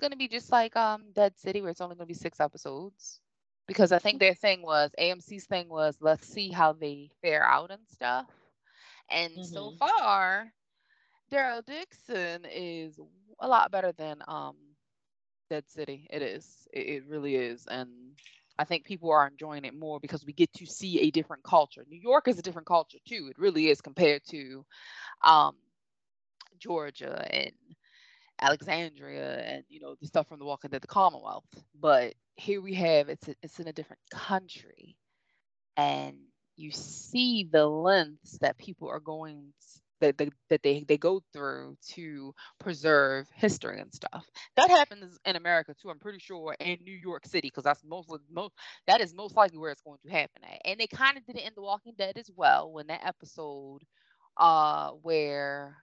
It's 0.00 0.08
gonna 0.08 0.16
be 0.16 0.28
just 0.28 0.50
like 0.50 0.74
um 0.76 1.02
Dead 1.14 1.38
City, 1.38 1.60
where 1.60 1.70
it's 1.70 1.82
only 1.82 1.94
gonna 1.94 2.06
be 2.06 2.14
six 2.14 2.40
episodes. 2.40 3.20
Because 3.68 3.92
I 3.92 3.98
think 3.98 4.18
their 4.18 4.32
thing 4.32 4.62
was 4.62 4.90
AMC's 4.98 5.44
thing 5.44 5.68
was 5.68 5.98
let's 6.00 6.26
see 6.26 6.50
how 6.50 6.72
they 6.72 7.10
fare 7.20 7.44
out 7.44 7.70
and 7.70 7.86
stuff. 7.86 8.24
And 9.10 9.34
mm-hmm. 9.34 9.42
so 9.42 9.72
far, 9.78 10.50
Daryl 11.30 11.62
Dixon 11.66 12.46
is 12.50 12.98
a 13.40 13.46
lot 13.46 13.70
better 13.70 13.92
than 13.92 14.22
um 14.26 14.56
Dead 15.50 15.68
City. 15.68 16.06
It 16.08 16.22
is. 16.22 16.66
It, 16.72 16.86
it 16.86 17.06
really 17.06 17.36
is. 17.36 17.66
And 17.70 17.90
I 18.58 18.64
think 18.64 18.84
people 18.84 19.10
are 19.10 19.26
enjoying 19.26 19.66
it 19.66 19.78
more 19.78 20.00
because 20.00 20.24
we 20.24 20.32
get 20.32 20.50
to 20.54 20.64
see 20.64 21.00
a 21.00 21.10
different 21.10 21.42
culture. 21.42 21.84
New 21.86 22.00
York 22.00 22.26
is 22.26 22.38
a 22.38 22.42
different 22.42 22.66
culture 22.66 22.98
too. 23.06 23.28
It 23.30 23.38
really 23.38 23.68
is 23.68 23.82
compared 23.82 24.22
to 24.30 24.64
um, 25.22 25.56
Georgia 26.58 27.26
and 27.30 27.52
Alexandria 28.40 29.38
and 29.40 29.64
you 29.68 29.80
know 29.80 29.94
the 30.00 30.06
stuff 30.06 30.28
from 30.28 30.38
the 30.38 30.44
Walking 30.44 30.70
Dead, 30.70 30.82
the 30.82 30.86
Commonwealth. 30.86 31.44
But 31.78 32.14
here 32.36 32.60
we 32.60 32.74
have 32.74 33.08
it's 33.08 33.28
a, 33.28 33.34
it's 33.42 33.60
in 33.60 33.68
a 33.68 33.72
different 33.72 34.00
country, 34.10 34.96
and 35.76 36.16
you 36.56 36.70
see 36.72 37.48
the 37.50 37.66
lengths 37.66 38.38
that 38.38 38.58
people 38.58 38.88
are 38.88 39.00
going 39.00 39.52
that 40.00 40.18
they, 40.18 40.30
that 40.48 40.62
they 40.62 40.84
they 40.88 40.96
go 40.96 41.22
through 41.32 41.76
to 41.90 42.34
preserve 42.58 43.26
history 43.34 43.80
and 43.80 43.92
stuff. 43.92 44.24
That 44.56 44.70
happens 44.70 45.18
in 45.24 45.36
America 45.36 45.74
too. 45.80 45.90
I'm 45.90 45.98
pretty 45.98 46.18
sure 46.18 46.56
in 46.58 46.78
New 46.84 46.96
York 46.96 47.26
City 47.26 47.48
because 47.48 47.64
that's 47.64 47.84
mostly 47.84 48.18
most 48.30 48.54
that 48.86 49.00
is 49.00 49.14
most 49.14 49.36
likely 49.36 49.58
where 49.58 49.70
it's 49.70 49.82
going 49.82 49.98
to 50.04 50.10
happen 50.10 50.42
at. 50.44 50.60
And 50.64 50.80
they 50.80 50.86
kind 50.86 51.16
of 51.16 51.24
did 51.26 51.36
it 51.36 51.46
in 51.46 51.52
The 51.54 51.62
Walking 51.62 51.94
Dead 51.96 52.16
as 52.16 52.30
well 52.34 52.72
when 52.72 52.86
that 52.88 53.06
episode 53.06 53.82
uh 54.36 54.90
where 55.02 55.76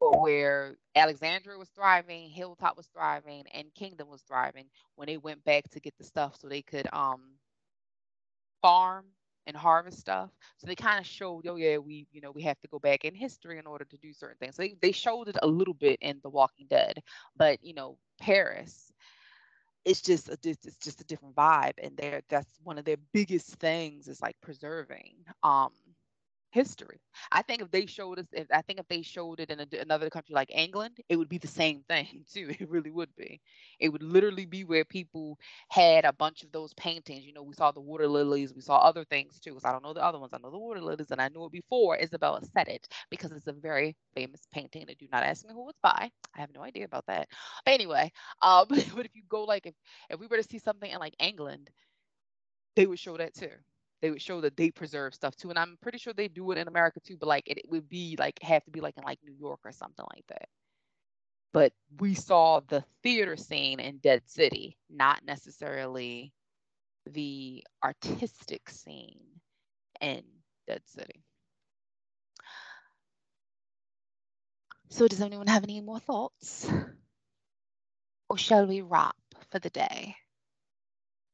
where 0.00 0.76
Alexandria 0.96 1.58
was 1.58 1.68
thriving, 1.70 2.30
Hilltop 2.30 2.76
was 2.76 2.88
thriving, 2.88 3.44
and 3.52 3.72
Kingdom 3.74 4.08
was 4.08 4.22
thriving 4.22 4.66
when 4.96 5.06
they 5.06 5.18
went 5.18 5.44
back 5.44 5.68
to 5.70 5.80
get 5.80 5.94
the 5.98 6.04
stuff 6.04 6.36
so 6.40 6.48
they 6.48 6.62
could 6.62 6.88
um 6.92 7.20
farm 8.62 9.06
and 9.46 9.56
harvest 9.56 9.98
stuff. 9.98 10.30
So 10.58 10.66
they 10.66 10.74
kind 10.74 11.00
of 11.00 11.06
showed, 11.06 11.46
oh 11.46 11.56
yeah, 11.56 11.78
we 11.78 12.06
you 12.12 12.20
know 12.20 12.30
we 12.30 12.42
have 12.42 12.60
to 12.60 12.68
go 12.68 12.78
back 12.78 13.04
in 13.04 13.14
history 13.14 13.58
in 13.58 13.66
order 13.66 13.84
to 13.84 13.96
do 13.98 14.12
certain 14.12 14.36
things. 14.38 14.56
So 14.56 14.62
they 14.62 14.76
they 14.80 14.92
showed 14.92 15.28
it 15.28 15.36
a 15.42 15.46
little 15.46 15.74
bit 15.74 15.98
in 16.00 16.20
The 16.22 16.30
Walking 16.30 16.66
Dead, 16.68 17.02
but 17.36 17.62
you 17.62 17.74
know 17.74 17.98
Paris, 18.20 18.92
it's 19.84 20.02
just 20.02 20.28
a, 20.28 20.38
it's 20.44 20.76
just 20.76 21.00
a 21.00 21.04
different 21.04 21.34
vibe, 21.34 21.74
and 21.82 21.96
there 21.96 22.22
that's 22.28 22.58
one 22.62 22.78
of 22.78 22.84
their 22.84 22.98
biggest 23.12 23.56
things 23.56 24.08
is 24.08 24.20
like 24.20 24.36
preserving 24.40 25.14
um 25.42 25.70
history. 26.50 27.00
I 27.30 27.42
think 27.42 27.62
if 27.62 27.70
they 27.70 27.86
showed 27.86 28.18
us, 28.18 28.26
if, 28.32 28.46
I 28.52 28.62
think 28.62 28.80
if 28.80 28.88
they 28.88 29.02
showed 29.02 29.40
it 29.40 29.50
in 29.50 29.60
a, 29.60 29.66
another 29.80 30.10
country 30.10 30.34
like 30.34 30.50
England, 30.52 30.98
it 31.08 31.16
would 31.16 31.28
be 31.28 31.38
the 31.38 31.48
same 31.48 31.82
thing 31.88 32.24
too. 32.32 32.50
It 32.58 32.68
really 32.68 32.90
would 32.90 33.14
be. 33.16 33.40
It 33.78 33.88
would 33.90 34.02
literally 34.02 34.46
be 34.46 34.64
where 34.64 34.84
people 34.84 35.38
had 35.68 36.04
a 36.04 36.12
bunch 36.12 36.42
of 36.42 36.52
those 36.52 36.74
paintings. 36.74 37.24
You 37.24 37.32
know, 37.32 37.42
we 37.42 37.54
saw 37.54 37.70
the 37.70 37.80
water 37.80 38.08
lilies, 38.08 38.52
we 38.54 38.60
saw 38.60 38.76
other 38.78 39.04
things 39.04 39.38
too. 39.40 39.50
Because 39.50 39.64
I 39.64 39.72
don't 39.72 39.82
know 39.82 39.94
the 39.94 40.04
other 40.04 40.18
ones. 40.18 40.32
I 40.32 40.38
know 40.38 40.50
the 40.50 40.58
water 40.58 40.80
lilies, 40.80 41.10
and 41.10 41.20
I 41.20 41.28
knew 41.28 41.44
it 41.46 41.52
before. 41.52 41.96
Isabella 41.98 42.40
said 42.52 42.68
it 42.68 42.88
because 43.10 43.32
it's 43.32 43.46
a 43.46 43.52
very 43.52 43.96
famous 44.14 44.42
painting. 44.52 44.84
And 44.88 44.98
do 44.98 45.06
not 45.12 45.22
ask 45.22 45.46
me 45.46 45.54
who 45.54 45.68
it's 45.68 45.78
by. 45.82 46.10
I 46.34 46.40
have 46.40 46.54
no 46.54 46.62
idea 46.62 46.84
about 46.84 47.06
that. 47.06 47.28
But 47.64 47.74
anyway, 47.74 48.12
um, 48.42 48.66
but 48.68 49.06
if 49.06 49.14
you 49.14 49.22
go 49.28 49.44
like 49.44 49.66
if 49.66 49.74
if 50.10 50.18
we 50.18 50.26
were 50.26 50.36
to 50.36 50.42
see 50.42 50.58
something 50.58 50.90
in 50.90 50.98
like 50.98 51.14
England, 51.18 51.70
they 52.76 52.86
would 52.86 52.98
show 52.98 53.16
that 53.16 53.34
too 53.34 53.50
they 54.02 54.10
would 54.10 54.22
show 54.22 54.40
that 54.40 54.56
they 54.56 54.70
preserve 54.70 55.14
stuff 55.14 55.36
too. 55.36 55.50
And 55.50 55.58
I'm 55.58 55.78
pretty 55.82 55.98
sure 55.98 56.12
they 56.12 56.28
do 56.28 56.50
it 56.52 56.58
in 56.58 56.68
America 56.68 57.00
too, 57.00 57.16
but 57.18 57.28
like 57.28 57.46
it, 57.46 57.58
it 57.58 57.68
would 57.68 57.88
be 57.88 58.16
like 58.18 58.40
have 58.42 58.64
to 58.64 58.70
be 58.70 58.80
like 58.80 58.96
in 58.96 59.04
like 59.04 59.18
New 59.24 59.34
York 59.38 59.60
or 59.64 59.72
something 59.72 60.06
like 60.14 60.24
that. 60.28 60.48
But 61.52 61.72
we 61.98 62.14
saw 62.14 62.60
the 62.60 62.84
theater 63.02 63.36
scene 63.36 63.80
in 63.80 63.98
Dead 63.98 64.22
City, 64.26 64.76
not 64.88 65.24
necessarily 65.24 66.32
the 67.06 67.64
artistic 67.82 68.68
scene 68.70 69.20
in 70.00 70.22
Dead 70.66 70.82
City. 70.86 71.24
So, 74.90 75.08
does 75.08 75.20
anyone 75.20 75.46
have 75.46 75.64
any 75.64 75.80
more 75.80 76.00
thoughts? 76.00 76.68
Or 78.28 78.38
shall 78.38 78.66
we 78.66 78.80
wrap 78.80 79.16
for 79.50 79.58
the 79.58 79.70
day? 79.70 80.16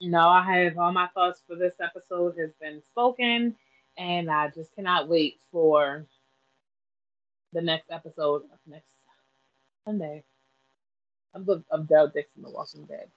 No, 0.00 0.28
I 0.28 0.62
have 0.64 0.78
all 0.78 0.92
my 0.92 1.08
thoughts 1.08 1.40
for 1.46 1.56
this 1.56 1.74
episode 1.80 2.36
has 2.38 2.50
been 2.60 2.82
spoken, 2.90 3.56
and 3.96 4.30
I 4.30 4.48
just 4.48 4.74
cannot 4.74 5.08
wait 5.08 5.38
for 5.50 6.04
the 7.54 7.62
next 7.62 7.90
episode 7.90 8.42
of 8.52 8.58
next 8.66 8.84
Sunday. 9.86 10.22
I'm 11.34 11.46
the 11.46 11.64
of 11.70 11.86
Daryl 11.86 12.12
Dixon, 12.12 12.42
The 12.42 12.50
Walking 12.50 12.84
Dead. 12.84 13.08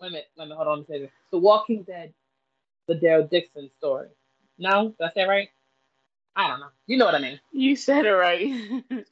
Wait 0.00 0.08
a 0.08 0.10
minute, 0.10 0.26
a 0.36 0.40
minute, 0.42 0.54
hold 0.54 0.68
on 0.68 0.80
a 0.80 0.84
second. 0.84 1.10
The 1.32 1.38
Walking 1.38 1.82
Dead, 1.82 2.14
the 2.86 2.94
Daryl 2.94 3.28
Dixon 3.28 3.68
story. 3.78 4.08
No, 4.58 4.94
did 4.98 5.06
I 5.06 5.10
say 5.12 5.24
right? 5.24 5.48
I 6.36 6.46
don't 6.46 6.60
know. 6.60 6.68
You 6.86 6.98
know 6.98 7.06
what 7.06 7.16
I 7.16 7.20
mean. 7.20 7.40
You 7.50 7.74
said 7.74 8.06
it 8.06 8.12
right. 8.12 8.84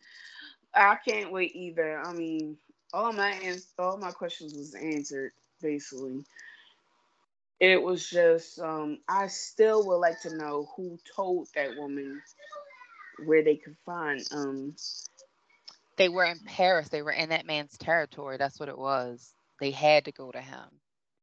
I 0.74 0.96
can't 1.06 1.32
wait 1.32 1.56
either. 1.56 1.98
I 1.98 2.12
mean, 2.12 2.56
all 2.92 3.12
my 3.12 3.56
all 3.80 3.96
my 3.96 4.12
questions 4.12 4.54
was 4.54 4.74
answered 4.74 5.32
basically 5.60 6.24
it 7.60 7.82
was 7.82 8.08
just 8.08 8.58
um, 8.60 8.98
I 9.08 9.28
still 9.28 9.86
would 9.86 9.96
like 9.96 10.20
to 10.22 10.36
know 10.36 10.68
who 10.76 10.98
told 11.14 11.48
that 11.54 11.76
woman 11.76 12.20
where 13.24 13.42
they 13.42 13.56
could 13.56 13.76
find 13.86 14.22
um 14.32 14.74
they 15.96 16.08
were 16.08 16.24
in 16.24 16.38
Paris. 16.40 16.88
They 16.88 17.02
were 17.02 17.12
in 17.12 17.30
that 17.30 17.46
man's 17.46 17.76
territory. 17.78 18.36
That's 18.36 18.60
what 18.60 18.68
it 18.68 18.78
was. 18.78 19.32
They 19.60 19.70
had 19.70 20.04
to 20.04 20.12
go 20.12 20.30
to 20.30 20.40
him. 20.40 20.64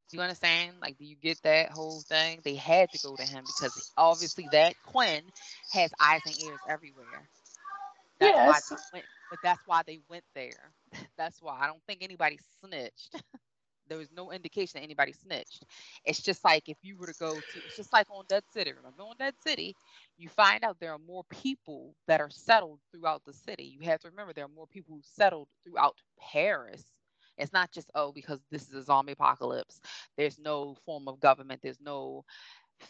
Do 0.10 0.18
you 0.18 0.24
understand? 0.24 0.74
Like, 0.82 0.98
do 0.98 1.06
you 1.06 1.16
get 1.16 1.42
that 1.44 1.72
whole 1.72 2.02
thing? 2.02 2.40
They 2.44 2.56
had 2.56 2.92
to 2.92 3.00
go 3.08 3.16
to 3.16 3.24
him 3.24 3.44
because 3.46 3.92
obviously 3.98 4.48
that 4.52 4.76
Quinn 4.86 5.22
has 5.72 5.92
eyes 6.00 6.22
and 6.26 6.36
ears 6.44 6.60
everywhere. 6.68 7.30
That's 8.20 8.36
yes. 8.36 8.72
why 8.72 8.78
went, 8.94 9.06
but 9.30 9.40
that's 9.44 9.62
why 9.66 9.82
they 9.86 10.00
went 10.10 10.24
there. 10.36 10.72
That's 11.18 11.42
why 11.42 11.58
I 11.60 11.68
don't 11.68 11.82
think 11.88 12.04
anybody 12.04 12.40
snitched. 12.64 13.16
there 13.94 14.00
was 14.00 14.12
no 14.16 14.32
indication 14.32 14.80
that 14.80 14.84
anybody 14.86 15.14
snitched. 15.14 15.66
It's 16.06 16.22
just 16.22 16.44
like 16.44 16.68
if 16.68 16.78
you 16.82 16.98
were 16.98 17.08
to 17.08 17.14
go 17.20 17.42
to, 17.52 17.60
it's 17.66 17.76
just 17.76 17.94
like 17.94 18.08
on 18.10 18.26
Dead 18.28 18.44
City. 18.52 18.74
Remember 18.74 19.04
on 19.04 19.16
Dead 19.20 19.36
City, 19.40 19.76
you 20.18 20.30
find 20.30 20.64
out 20.64 20.78
there 20.80 20.94
are 20.94 21.00
more 21.00 21.26
people 21.30 21.96
that 22.08 22.22
are 22.22 22.32
settled 22.32 22.80
throughout 22.92 23.24
the 23.26 23.34
city. 23.34 23.66
You 23.66 23.88
have 23.90 24.00
to 24.02 24.10
remember 24.10 24.34
there 24.34 24.46
are 24.46 24.56
more 24.56 24.68
people 24.68 24.96
who 24.96 25.02
settled 25.04 25.50
throughout 25.64 25.96
Paris. 26.20 26.84
It's 27.38 27.54
not 27.54 27.72
just 27.72 27.92
oh 27.96 28.12
because 28.12 28.40
this 28.52 28.64
is 28.70 28.76
a 28.76 28.84
zombie 28.84 29.14
apocalypse. 29.14 29.80
There's 30.18 30.40
no 30.40 30.76
form 30.86 31.08
of 31.08 31.20
government. 31.22 31.62
There's 31.64 31.82
no 31.82 32.26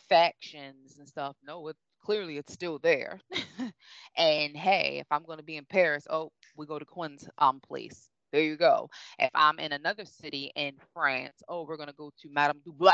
factions 0.10 1.00
and 1.00 1.08
stuff. 1.08 1.36
No, 1.46 1.68
it 1.70 1.78
clearly 2.04 2.38
it's 2.38 2.54
still 2.54 2.80
there. 2.80 3.20
and 4.18 4.58
hey, 4.58 5.00
if 5.02 5.08
I'm 5.12 5.24
going 5.26 5.40
to 5.40 5.46
be 5.46 5.58
in 5.58 5.66
Paris, 5.66 6.08
oh, 6.10 6.32
we 6.58 6.66
go 6.68 6.80
to 6.80 6.86
Quinn's 6.86 7.28
um 7.40 7.62
place 7.62 8.10
there 8.34 8.42
you 8.42 8.58
go. 8.58 8.90
If 9.20 9.30
I'm 9.36 9.60
in 9.60 9.72
another 9.72 10.06
city 10.06 10.52
in 10.56 10.74
France, 10.94 11.42
oh, 11.48 11.66
we're 11.66 11.78
gonna 11.78 11.94
go 11.94 12.12
to 12.22 12.30
Madame 12.30 12.60
Dubois' 12.66 12.94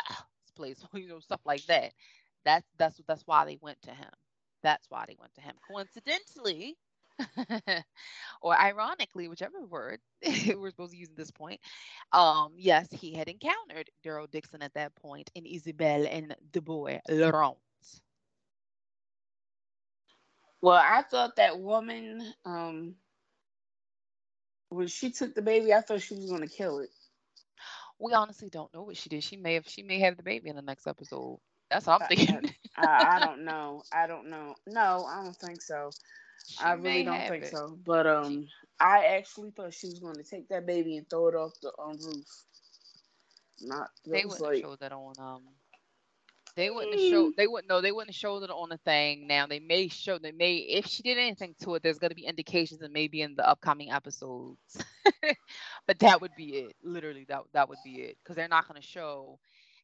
place, 0.55 0.83
you 0.93 1.07
know, 1.07 1.19
stuff 1.19 1.41
like 1.45 1.65
that. 1.65 1.93
That's 2.45 2.67
that's 2.77 3.01
that's 3.07 3.23
why 3.25 3.45
they 3.45 3.57
went 3.61 3.81
to 3.83 3.91
him. 3.91 4.11
That's 4.61 4.85
why 4.89 5.05
they 5.07 5.15
went 5.19 5.33
to 5.35 5.41
him. 5.41 5.55
Coincidentally, 5.65 6.77
or 8.41 8.59
ironically, 8.59 9.29
whichever 9.29 9.65
word 9.65 9.99
we're 10.55 10.69
supposed 10.71 10.91
to 10.91 10.97
use 10.97 11.09
at 11.09 11.15
this 11.15 11.31
point, 11.31 11.61
um, 12.11 12.51
yes, 12.57 12.89
he 12.91 13.13
had 13.13 13.29
encountered 13.29 13.89
Daryl 14.05 14.29
Dixon 14.29 14.61
at 14.61 14.73
that 14.73 14.93
point 14.95 15.31
in 15.35 15.45
Isabelle 15.45 16.05
and 16.05 16.35
Dubois 16.51 16.99
Laurent. 17.09 17.57
Well, 20.61 20.81
I 20.83 21.03
thought 21.03 21.37
that 21.37 21.57
woman, 21.57 22.33
um, 22.43 22.95
when 24.69 24.87
she 24.87 25.11
took 25.11 25.35
the 25.35 25.41
baby, 25.41 25.73
I 25.73 25.81
thought 25.81 26.01
she 26.01 26.15
was 26.15 26.29
gonna 26.29 26.47
kill 26.47 26.79
it. 26.79 26.89
We 27.99 28.13
honestly 28.13 28.49
don't 28.49 28.73
know 28.73 28.83
what 28.83 28.97
she 28.97 29.09
did. 29.09 29.23
She 29.23 29.35
may 29.35 29.55
have 29.55 29.67
she 29.67 29.83
may 29.83 29.99
have 29.99 30.17
the 30.17 30.23
baby 30.23 30.49
in 30.49 30.55
the 30.55 30.61
next 30.61 30.87
episode. 30.87 31.39
That's 31.69 31.85
what 31.85 32.01
I'm 32.01 32.07
thinking. 32.07 32.51
I, 32.77 32.85
I, 32.85 33.15
I, 33.15 33.19
don't 33.25 33.45
know. 33.45 33.83
I 33.91 34.07
don't 34.07 34.29
know. 34.29 34.55
No, 34.67 35.05
I 35.05 35.23
don't 35.23 35.35
think 35.35 35.61
so. 35.61 35.91
She 36.47 36.63
I 36.63 36.73
really 36.73 37.03
don't 37.03 37.27
think 37.27 37.43
it. 37.43 37.51
so. 37.51 37.77
But 37.85 38.07
um, 38.07 38.47
I 38.79 39.05
actually 39.17 39.51
thought 39.51 39.73
she 39.73 39.87
was 39.87 39.99
going 39.99 40.15
to 40.15 40.23
take 40.23 40.47
that 40.49 40.65
baby 40.65 40.97
and 40.97 41.07
throw 41.09 41.27
it 41.27 41.35
off 41.35 41.51
the 41.61 41.71
um, 41.79 41.97
roof. 42.03 42.25
Not 43.61 43.89
they 44.05 44.23
wouldn't 44.23 44.41
like, 44.41 44.61
show 44.61 44.75
that 44.77 44.93
on 44.93 45.13
um. 45.19 45.43
They 46.59 46.69
wouldn't 46.69 46.93
have 46.93 47.09
showed. 47.09 47.31
Mm. 47.31 47.35
They 47.37 47.47
wouldn't. 47.47 47.69
No, 47.69 47.79
they 47.79 47.93
wouldn't 47.93 48.13
show 48.13 48.43
it 48.43 48.49
on 48.49 48.67
the 48.67 48.77
thing. 48.79 49.27
Now 49.27 49.47
they 49.47 49.59
may 49.59 49.87
show. 49.87 50.17
They 50.17 50.33
may 50.33 50.55
if 50.55 50.87
she 50.87 51.01
did 51.03 51.17
anything 51.17 51.55
to 51.63 51.75
it. 51.75 51.83
There's 51.83 51.99
going 51.99 52.09
to 52.09 52.15
be 52.15 52.25
indications, 52.25 52.81
and 52.81 52.91
maybe 52.91 53.21
in 53.21 53.35
the 53.35 53.47
upcoming 53.47 53.91
episodes. 53.91 54.59
but 55.87 55.99
that 55.99 56.19
would 56.19 56.35
be 56.35 56.57
it. 56.57 56.75
Literally, 56.83 57.25
that 57.29 57.43
that 57.53 57.69
would 57.69 57.77
be 57.85 58.01
it. 58.01 58.17
Because 58.21 58.35
they're 58.35 58.49
not 58.49 58.67
going 58.67 58.81
to 58.81 58.85
show 58.85 59.39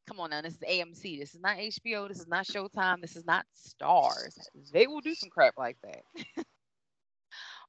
come 0.05 0.19
on 0.19 0.31
now, 0.31 0.41
this 0.41 0.53
is 0.53 0.59
AMC. 0.59 1.17
This 1.17 1.33
is 1.33 1.39
not 1.39 1.57
HBO. 1.57 2.09
This 2.09 2.19
is 2.19 2.27
not 2.27 2.45
Showtime. 2.45 2.99
This 3.01 3.15
is 3.15 3.25
not 3.25 3.45
Starz. 3.55 4.37
They 4.73 4.85
will 4.85 4.99
do 4.99 5.15
some 5.15 5.29
crap 5.29 5.53
like 5.57 5.77
that. 5.81 6.03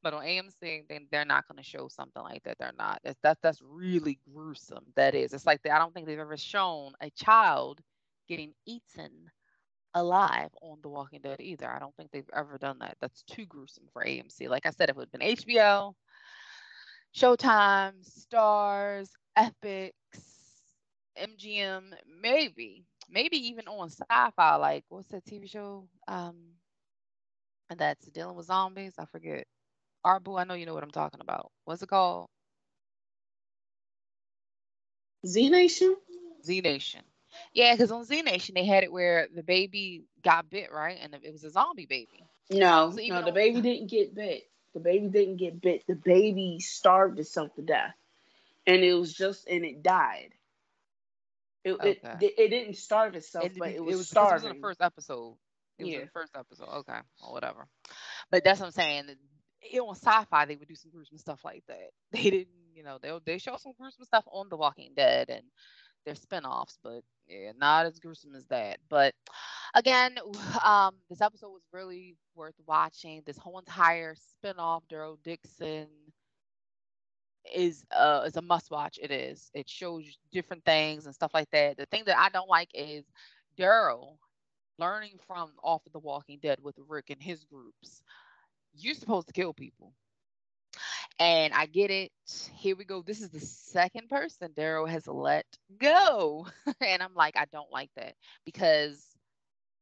but 0.03 0.15
on 0.15 0.25
AMC, 0.25 0.53
they, 0.61 1.01
they're 1.13 1.25
not 1.25 1.47
going 1.49 1.63
to 1.63 1.69
show 1.69 1.87
something 1.89 2.23
like 2.23 2.43
that. 2.43 2.59
They're 2.59 2.73
not. 2.77 3.01
That's, 3.05 3.19
that's 3.23 3.41
that's 3.41 3.63
really 3.63 4.19
gruesome. 4.33 4.85
That 4.97 5.15
is. 5.15 5.33
It's 5.33 5.47
like 5.47 5.63
they, 5.63 5.71
I 5.71 5.79
don't 5.79 5.95
think 5.95 6.07
they've 6.07 6.19
ever 6.19 6.37
shown 6.37 6.93
a 7.01 7.11
child 7.11 7.81
getting 8.27 8.53
eaten 8.67 9.31
alive 9.95 10.51
on 10.61 10.79
The 10.83 10.89
Walking 10.89 11.21
Dead 11.23 11.41
either. 11.41 11.69
I 11.71 11.79
don't 11.79 11.95
think 11.97 12.11
they've 12.11 12.29
ever 12.35 12.59
done 12.59 12.79
that. 12.81 12.97
That's 13.01 13.23
too 13.23 13.47
gruesome 13.47 13.85
for 13.93 14.05
AMC. 14.05 14.49
Like 14.49 14.67
I 14.67 14.71
said, 14.71 14.91
if 14.91 14.97
it 14.97 15.01
had 15.01 15.11
been 15.11 15.37
HBO, 15.37 15.95
Showtime, 17.17 17.95
Starz, 18.05 19.09
Epix, 19.39 19.93
MGM, 21.19 21.95
maybe, 22.21 22.85
maybe 23.09 23.37
even 23.49 23.67
on 23.69 23.89
Syfy. 23.89 24.61
Like 24.61 24.85
what's 24.89 25.09
that 25.09 25.25
TV 25.25 25.49
show? 25.49 25.89
Um, 26.07 26.37
that's 27.77 28.07
dealing 28.07 28.37
with 28.37 28.47
zombies. 28.47 28.95
I 28.99 29.07
forget. 29.07 29.47
Arbu, 30.05 30.39
I 30.39 30.45
know 30.45 30.55
you 30.55 30.67
know 30.67 30.75
what 30.75 30.85
I'm 30.85 30.91
talking 30.91 31.21
about. 31.21 31.51
What's 31.65 31.83
it 31.83 31.89
called? 31.89 32.29
Z 35.27 35.49
Nation. 35.51 35.97
Z 36.45 36.61
Nation. 36.61 37.03
Yeah, 37.53 37.75
because 37.75 37.91
on 37.91 38.05
Z 38.05 38.23
Nation 38.23 38.55
they 38.55 38.65
had 38.65 38.85
it 38.85 38.93
where 38.93 39.29
the 39.35 39.43
baby 39.43 40.05
got 40.23 40.51
bit, 40.51 40.73
right? 40.73 40.99
And 41.01 41.15
it 41.15 41.33
was 41.33 41.45
a 41.45 41.51
zombie 41.51 41.87
baby. 41.87 42.27
No, 42.51 42.91
so 42.91 43.03
no, 43.07 43.23
the 43.23 43.33
baby 43.33 43.61
didn't 43.61 43.91
get 43.91 44.15
bit. 44.15 44.45
The 44.75 44.81
baby 44.81 45.09
didn't 45.09 45.39
get 45.39 45.61
bit. 45.61 45.85
The 45.87 45.95
baby 45.95 46.59
starved 46.61 47.19
itself 47.19 47.55
to 47.57 47.63
death, 47.63 47.95
and 48.67 48.83
it 48.83 48.95
was 48.95 49.13
just 49.13 49.49
and 49.49 49.65
it 49.65 49.83
died. 49.83 50.31
It, 51.65 51.73
okay. 51.73 51.99
it, 52.21 52.35
it 52.39 52.49
didn't 52.49 52.77
starve 52.77 53.17
itself, 53.17 53.47
it, 53.47 53.59
but 53.59 53.71
it 53.71 53.83
was, 53.83 53.95
it 53.95 53.99
was 53.99 54.09
starving. 54.09 54.33
It 54.33 54.35
was 54.35 54.45
in 54.45 54.57
the 54.61 54.63
first 54.63 54.81
episode. 54.81 55.37
It 55.79 55.87
yeah. 55.87 55.87
was 55.87 55.95
in 55.95 56.01
the 56.03 56.13
first 56.13 56.37
episode. 56.37 56.69
Okay, 56.69 56.99
or 57.25 57.33
whatever. 57.33 57.67
But 58.31 58.45
that's 58.45 58.61
what 58.61 58.67
I'm 58.67 58.73
saying. 58.73 59.05
It, 59.63 59.81
on 59.81 59.97
Syfy, 59.97 60.47
they 60.47 60.55
would 60.55 60.69
do 60.69 60.77
some 60.77 60.93
gruesome 60.93 61.19
stuff 61.19 61.41
like 61.45 61.65
that. 61.67 61.91
They 62.13 62.31
didn't, 62.31 62.49
you 62.73 62.85
know, 62.85 62.99
they 63.03 63.11
they 63.25 63.39
show 63.39 63.57
some 63.57 63.73
gruesome 63.77 64.05
stuff 64.05 64.25
on 64.31 64.49
The 64.49 64.57
Walking 64.57 64.93
Dead 64.95 65.29
and 65.29 65.43
their 66.07 66.15
spinoffs, 66.15 66.79
but 66.83 67.03
yeah, 67.29 67.53
not 67.59 67.87
as 67.87 67.99
gruesome 67.99 68.35
as 68.35 68.47
that. 68.47 68.79
But 68.89 69.15
again, 69.75 70.17
um, 70.65 70.95
this 71.11 71.21
episode 71.21 71.51
was 71.51 71.67
really 71.73 72.17
worth 72.35 72.55
watching. 72.67 73.23
This 73.27 73.39
whole 73.39 73.59
entire 73.59 74.15
spinoff, 74.15 74.83
Daryl 74.91 75.19
Dixon 75.23 75.89
is 77.55 77.85
uh 77.95 78.25
is 78.27 78.37
a 78.37 78.43
must 78.43 78.71
watch. 78.71 78.99
It 79.03 79.11
is. 79.11 79.51
It 79.55 79.69
shows 79.69 80.05
different 80.33 80.65
things 80.65 81.07
and 81.07 81.15
stuff 81.15 81.33
like 81.35 81.51
that. 81.53 81.77
The 81.77 81.87
thing 81.87 82.05
that 82.07 82.19
I 82.19 82.31
don't 82.31 82.49
like 82.49 82.71
is 82.75 83.05
Daryl 83.59 84.17
learning 84.79 85.19
from 85.27 85.51
off 85.63 85.87
of 85.87 85.93
The 85.93 85.99
Walking 85.99 86.39
Dead 86.43 86.59
with 86.63 86.77
Rick 86.89 87.11
and 87.11 87.23
his 87.23 87.45
groups. 87.45 88.03
You're 88.75 88.95
supposed 88.95 89.27
to 89.29 89.33
kill 89.33 89.55
people. 89.55 89.93
And 91.19 91.55
I 91.55 91.67
get 91.67 91.91
it. 91.91 92.13
Here 92.55 92.77
we 92.77 92.85
go. 92.85 93.03
This 93.03 93.23
is 93.23 93.31
the 93.31 93.41
second 93.41 94.09
person 94.09 94.51
Daryl 94.57 94.89
has 94.89 95.07
let 95.07 95.47
go. 95.79 96.47
and 96.81 97.03
I'm 97.03 97.15
like, 97.15 97.37
I 97.37 97.47
don't 97.53 97.73
like 97.73 97.91
that 97.97 98.15
because 98.45 99.03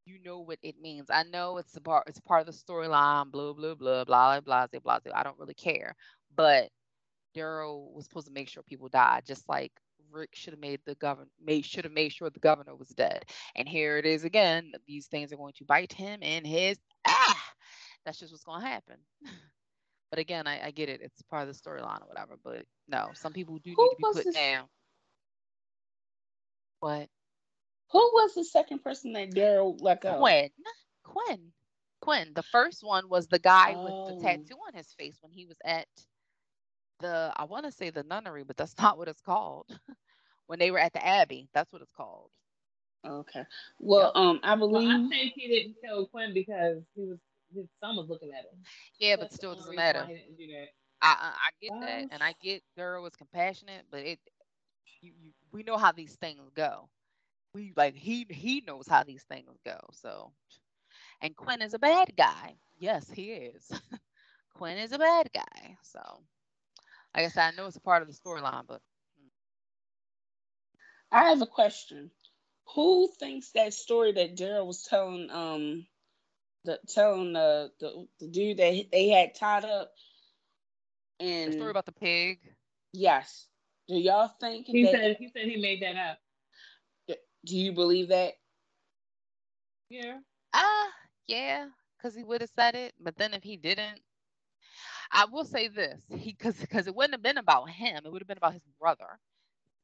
you 0.06 0.18
know 0.24 0.40
what 0.40 0.58
it 0.62 0.76
means. 0.80 1.06
I 1.10 1.24
know 1.24 1.58
it's 1.58 1.76
a 1.76 1.80
part 1.80 2.04
it's 2.08 2.20
part 2.20 2.40
of 2.40 2.46
the 2.46 2.52
storyline, 2.52 3.30
blah 3.32 3.52
blah 3.52 3.74
blah 3.74 4.04
blah 4.04 4.40
blah 4.40 4.66
blah 4.66 5.00
blah. 5.00 5.12
I 5.14 5.22
don't 5.22 5.38
really 5.38 5.54
care. 5.54 5.96
But 6.36 6.68
Daryl 7.36 7.92
was 7.92 8.04
supposed 8.04 8.26
to 8.26 8.32
make 8.32 8.48
sure 8.48 8.62
people 8.62 8.88
died, 8.88 9.24
just 9.26 9.48
like 9.48 9.72
Rick 10.10 10.30
should 10.34 10.52
have 10.52 10.60
made 10.60 10.80
the 10.86 10.94
governor 10.96 11.28
made 11.42 11.64
should 11.64 11.84
have 11.84 11.92
made 11.92 12.12
sure 12.12 12.30
the 12.30 12.38
governor 12.40 12.76
was 12.76 12.88
dead. 12.88 13.24
And 13.56 13.68
here 13.68 13.98
it 13.98 14.06
is 14.06 14.24
again. 14.24 14.72
These 14.86 15.06
things 15.06 15.32
are 15.32 15.36
going 15.36 15.54
to 15.54 15.64
bite 15.64 15.92
him 15.92 16.22
in 16.22 16.44
his 16.44 16.78
ah. 17.06 17.42
That's 18.04 18.18
just 18.18 18.32
what's 18.32 18.44
to 18.44 18.66
happen. 18.66 18.96
but 20.14 20.20
again, 20.20 20.46
I, 20.46 20.66
I, 20.66 20.70
get 20.70 20.88
it. 20.88 21.00
It's 21.02 21.20
part 21.22 21.48
of 21.48 21.52
the 21.52 21.60
storyline 21.60 22.00
or 22.00 22.06
whatever. 22.06 22.36
But 22.44 22.66
no, 22.86 23.10
some 23.14 23.32
people 23.32 23.58
do 23.58 23.74
Who 23.76 23.82
need 23.82 23.90
to 23.90 23.96
be 23.96 24.02
put 24.02 24.24
this? 24.24 24.34
down. 24.36 24.66
What? 26.78 27.08
Who 27.90 27.98
was 27.98 28.32
the 28.34 28.44
second 28.44 28.84
person 28.84 29.12
that 29.14 29.32
Daryl 29.32 29.76
let 29.80 30.02
go? 30.02 30.18
Quinn. 30.18 30.50
Quinn. 31.02 31.40
Quinn. 32.00 32.30
The 32.32 32.44
first 32.44 32.84
one 32.84 33.08
was 33.08 33.26
the 33.26 33.40
guy 33.40 33.74
oh. 33.76 33.82
with 33.82 34.08
the 34.08 34.14
oh. 34.20 34.22
tattoo 34.22 34.54
on 34.68 34.74
his 34.74 34.92
face 34.96 35.18
when 35.20 35.32
he 35.32 35.46
was 35.46 35.56
at 35.64 35.88
the 37.00 37.32
I 37.34 37.42
want 37.46 37.64
to 37.64 37.72
say 37.72 37.90
the 37.90 38.04
nunnery, 38.04 38.44
but 38.44 38.56
that's 38.56 38.78
not 38.80 38.96
what 38.96 39.08
it's 39.08 39.20
called. 39.20 39.66
when 40.46 40.60
they 40.60 40.70
were 40.70 40.78
at 40.78 40.92
the 40.92 41.04
abbey, 41.04 41.48
that's 41.52 41.72
what 41.72 41.82
it's 41.82 41.90
called. 41.96 42.30
Okay. 43.04 43.42
Well, 43.80 44.12
yep. 44.14 44.22
um, 44.22 44.40
I 44.44 44.54
believe 44.54 44.86
well, 44.86 45.06
I 45.06 45.08
think 45.08 45.32
he 45.34 45.48
didn't 45.48 45.74
kill 45.84 46.06
Quinn 46.06 46.32
because 46.32 46.84
he 46.94 47.02
was 47.02 47.18
his 47.54 47.68
son 47.80 47.96
was 47.96 48.08
looking 48.08 48.30
at 48.30 48.44
him. 48.44 48.60
Yeah, 48.98 49.16
but 49.16 49.32
still 49.32 49.54
doesn't 49.54 49.74
matter. 49.74 50.06
Do 50.06 50.14
I, 51.02 51.06
I, 51.20 51.28
I 51.28 51.50
get 51.60 51.72
that, 51.80 52.06
and 52.10 52.22
I 52.22 52.34
get 52.42 52.62
Daryl 52.78 53.02
was 53.02 53.16
compassionate, 53.16 53.84
but 53.90 54.00
it 54.00 54.18
you, 55.00 55.12
you 55.20 55.32
we 55.52 55.62
know 55.62 55.76
how 55.76 55.92
these 55.92 56.14
things 56.16 56.50
go. 56.54 56.88
We 57.54 57.72
like 57.76 57.94
he 57.94 58.26
he 58.30 58.62
knows 58.66 58.86
how 58.88 59.02
these 59.04 59.24
things 59.24 59.58
go. 59.64 59.78
So, 59.92 60.32
and 61.20 61.36
Quinn 61.36 61.62
is 61.62 61.74
a 61.74 61.78
bad 61.78 62.12
guy. 62.16 62.56
Yes, 62.78 63.10
he 63.10 63.32
is. 63.32 63.70
Quinn 64.54 64.78
is 64.78 64.92
a 64.92 64.98
bad 64.98 65.30
guy. 65.34 65.76
So 65.82 66.00
like 67.14 67.26
I 67.26 67.28
said, 67.28 67.52
I 67.52 67.56
know 67.56 67.66
it's 67.66 67.76
a 67.76 67.80
part 67.80 68.02
of 68.02 68.08
the 68.08 68.14
storyline, 68.14 68.64
but. 68.66 68.80
I 71.12 71.28
have 71.28 71.42
a 71.42 71.46
question. 71.46 72.10
Who 72.74 73.08
thinks 73.18 73.52
that 73.52 73.72
story 73.74 74.12
that 74.12 74.36
Daryl 74.36 74.66
was 74.66 74.82
telling 74.82 75.30
um 75.30 75.86
the 76.64 76.78
telling 76.88 77.32
the, 77.32 77.70
the 77.80 78.06
the 78.20 78.28
dude 78.28 78.56
that 78.58 78.86
they 78.90 79.08
had 79.08 79.34
tied 79.34 79.64
up 79.64 79.92
and 81.20 81.52
the 81.52 81.56
story 81.56 81.70
about 81.70 81.86
the 81.86 81.92
pig? 81.92 82.38
Yes. 82.92 83.46
Do 83.88 83.96
y'all 83.96 84.32
think 84.40 84.66
he 84.66 84.84
that, 84.84 84.92
said 84.92 85.16
he 85.18 85.28
said 85.28 85.46
he 85.46 85.60
made 85.60 85.82
that 85.82 85.96
up? 85.96 86.18
Do 87.44 87.56
you 87.56 87.72
believe 87.72 88.08
that? 88.08 88.34
Yeah. 89.90 90.18
Ah, 90.54 90.86
uh, 90.86 90.90
yeah, 91.26 91.66
because 91.96 92.16
he 92.16 92.24
would 92.24 92.40
have 92.40 92.50
said 92.56 92.74
it. 92.74 92.94
But 92.98 93.16
then 93.16 93.34
if 93.34 93.42
he 93.42 93.56
didn't, 93.56 94.00
I 95.12 95.26
will 95.26 95.44
say 95.44 95.68
this, 95.68 96.00
he 96.08 96.32
because 96.32 96.56
because 96.56 96.86
it 96.86 96.94
wouldn't 96.94 97.14
have 97.14 97.22
been 97.22 97.38
about 97.38 97.68
him. 97.68 98.02
It 98.04 98.10
would 98.10 98.22
have 98.22 98.28
been 98.28 98.38
about 98.38 98.54
his 98.54 98.66
brother. 98.80 99.18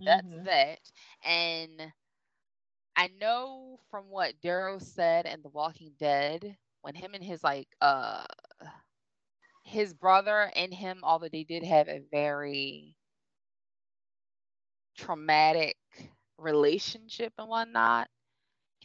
That's 0.00 0.26
mm-hmm. 0.26 0.44
that. 0.44 0.78
And 1.24 1.92
I 2.96 3.10
know 3.20 3.78
from 3.90 4.04
what 4.08 4.40
Daryl 4.42 4.82
said 4.82 5.26
in 5.26 5.42
The 5.42 5.50
Walking 5.50 5.92
Dead, 5.98 6.56
when 6.82 6.94
him 6.94 7.14
and 7.14 7.22
his 7.24 7.42
like 7.42 7.68
uh 7.80 8.24
his 9.64 9.92
brother 9.94 10.50
and 10.54 10.72
him, 10.72 11.00
although 11.02 11.28
they 11.28 11.44
did 11.44 11.62
have 11.62 11.88
a 11.88 12.00
very 12.10 12.96
traumatic 14.96 15.76
relationship 16.38 17.32
and 17.38 17.48
whatnot, 17.48 18.08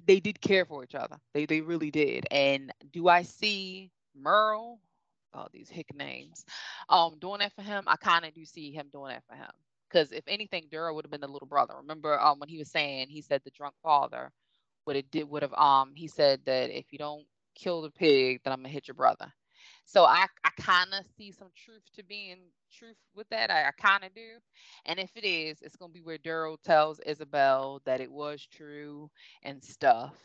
they 0.05 0.19
did 0.19 0.41
care 0.41 0.65
for 0.65 0.83
each 0.83 0.95
other. 0.95 1.17
They 1.33 1.45
they 1.45 1.61
really 1.61 1.91
did. 1.91 2.25
And 2.31 2.71
do 2.91 3.07
I 3.07 3.23
see 3.23 3.91
Merle 4.15 4.79
all 5.33 5.49
these 5.51 5.69
hick 5.69 5.93
names. 5.95 6.45
Um, 6.89 7.17
doing 7.19 7.39
that 7.39 7.53
for 7.53 7.61
him, 7.61 7.83
I 7.87 7.97
kind 7.97 8.25
of 8.25 8.33
do 8.33 8.45
see 8.45 8.71
him 8.71 8.87
doing 8.91 9.11
that 9.13 9.23
for 9.27 9.35
him. 9.35 9.51
Because 9.89 10.11
if 10.11 10.23
anything, 10.27 10.65
Daryl 10.71 10.95
would 10.95 11.05
have 11.05 11.11
been 11.11 11.21
the 11.21 11.27
little 11.27 11.47
brother. 11.47 11.75
Remember 11.77 12.19
um, 12.19 12.39
when 12.39 12.49
he 12.49 12.57
was 12.57 12.71
saying 12.71 13.07
he 13.09 13.21
said 13.21 13.41
the 13.43 13.51
drunk 13.51 13.75
father 13.83 14.31
would 14.85 14.95
have 14.95 15.09
did 15.11 15.29
would 15.29 15.43
have 15.43 15.53
um 15.53 15.93
he 15.95 16.07
said 16.07 16.41
that 16.45 16.69
if 16.75 16.85
you 16.91 16.97
don't 16.97 17.25
kill 17.55 17.81
the 17.81 17.91
pig, 17.91 18.41
then 18.43 18.53
I'm 18.53 18.59
gonna 18.59 18.69
hit 18.69 18.87
your 18.87 18.95
brother. 18.95 19.31
So 19.85 20.03
I 20.05 20.25
I 20.43 20.49
kind 20.59 20.93
of 20.93 21.05
see 21.17 21.31
some 21.31 21.49
truth 21.55 21.83
to 21.95 22.03
being 22.03 22.37
truth 22.71 22.97
with 23.15 23.29
that. 23.29 23.51
I, 23.51 23.67
I 23.67 23.71
kind 23.71 24.03
of 24.03 24.13
do. 24.13 24.39
And 24.85 24.99
if 24.99 25.11
it 25.15 25.25
is, 25.25 25.61
it's 25.61 25.75
gonna 25.75 25.93
be 25.93 26.01
where 26.01 26.17
Daryl 26.17 26.57
tells 26.63 26.99
Isabelle 27.05 27.81
that 27.85 28.01
it 28.01 28.11
was 28.11 28.45
true 28.45 29.09
and 29.43 29.63
stuff 29.63 30.15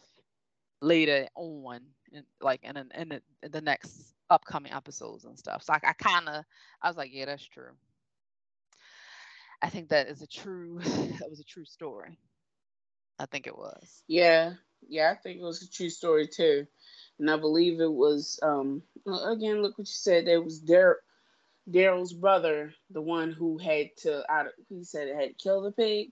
later 0.83 1.29
on, 1.35 1.81
in, 2.13 2.25
like 2.41 2.65
in, 2.65 2.77
in, 2.77 3.09
the, 3.11 3.23
in 3.43 3.51
the 3.51 3.61
next 3.61 4.15
upcoming 4.31 4.73
episodes 4.73 5.25
and 5.25 5.39
stuff. 5.39 5.63
So 5.63 5.73
I, 5.73 5.81
I 5.83 5.93
kind 5.93 6.29
of, 6.29 6.45
I 6.83 6.89
was 6.89 6.97
like, 6.97 7.11
yeah, 7.13 7.27
that's 7.27 7.47
true. 7.47 7.73
I 9.63 9.69
think 9.69 9.91
that 9.91 10.09
is 10.09 10.23
a 10.23 10.27
true, 10.27 10.79
that 10.83 11.29
was 11.29 11.41
a 11.41 11.45
true 11.45 11.65
story. 11.65 12.19
I 13.19 13.27
think 13.27 13.47
it 13.47 13.57
was. 13.57 14.03
Yeah, 14.09 14.55
yeah, 14.89 15.11
I 15.11 15.15
think 15.15 15.39
it 15.39 15.45
was 15.45 15.63
a 15.63 15.71
true 15.71 15.91
story 15.91 16.27
too, 16.27 16.67
and 17.19 17.31
I 17.31 17.37
believe 17.37 17.81
it 17.81 17.93
was. 17.93 18.39
Um, 18.43 18.83
again, 19.07 19.63
look 19.63 19.79
what 19.79 19.89
you 19.89 19.95
said. 19.95 20.27
There 20.27 20.43
was 20.43 20.61
Dar- 20.61 21.01
Daryl's 21.71 22.13
brother, 22.13 22.75
the 22.91 23.03
one 23.03 23.33
who 23.33 23.59
had 23.59 23.91
to 23.99 24.31
out. 24.31 24.47
Of, 24.47 24.53
he 24.69 24.85
said 24.85 25.09
it 25.09 25.17
had 25.17 25.39
killed 25.39 25.65
the 25.65 25.73
pig. 25.73 26.11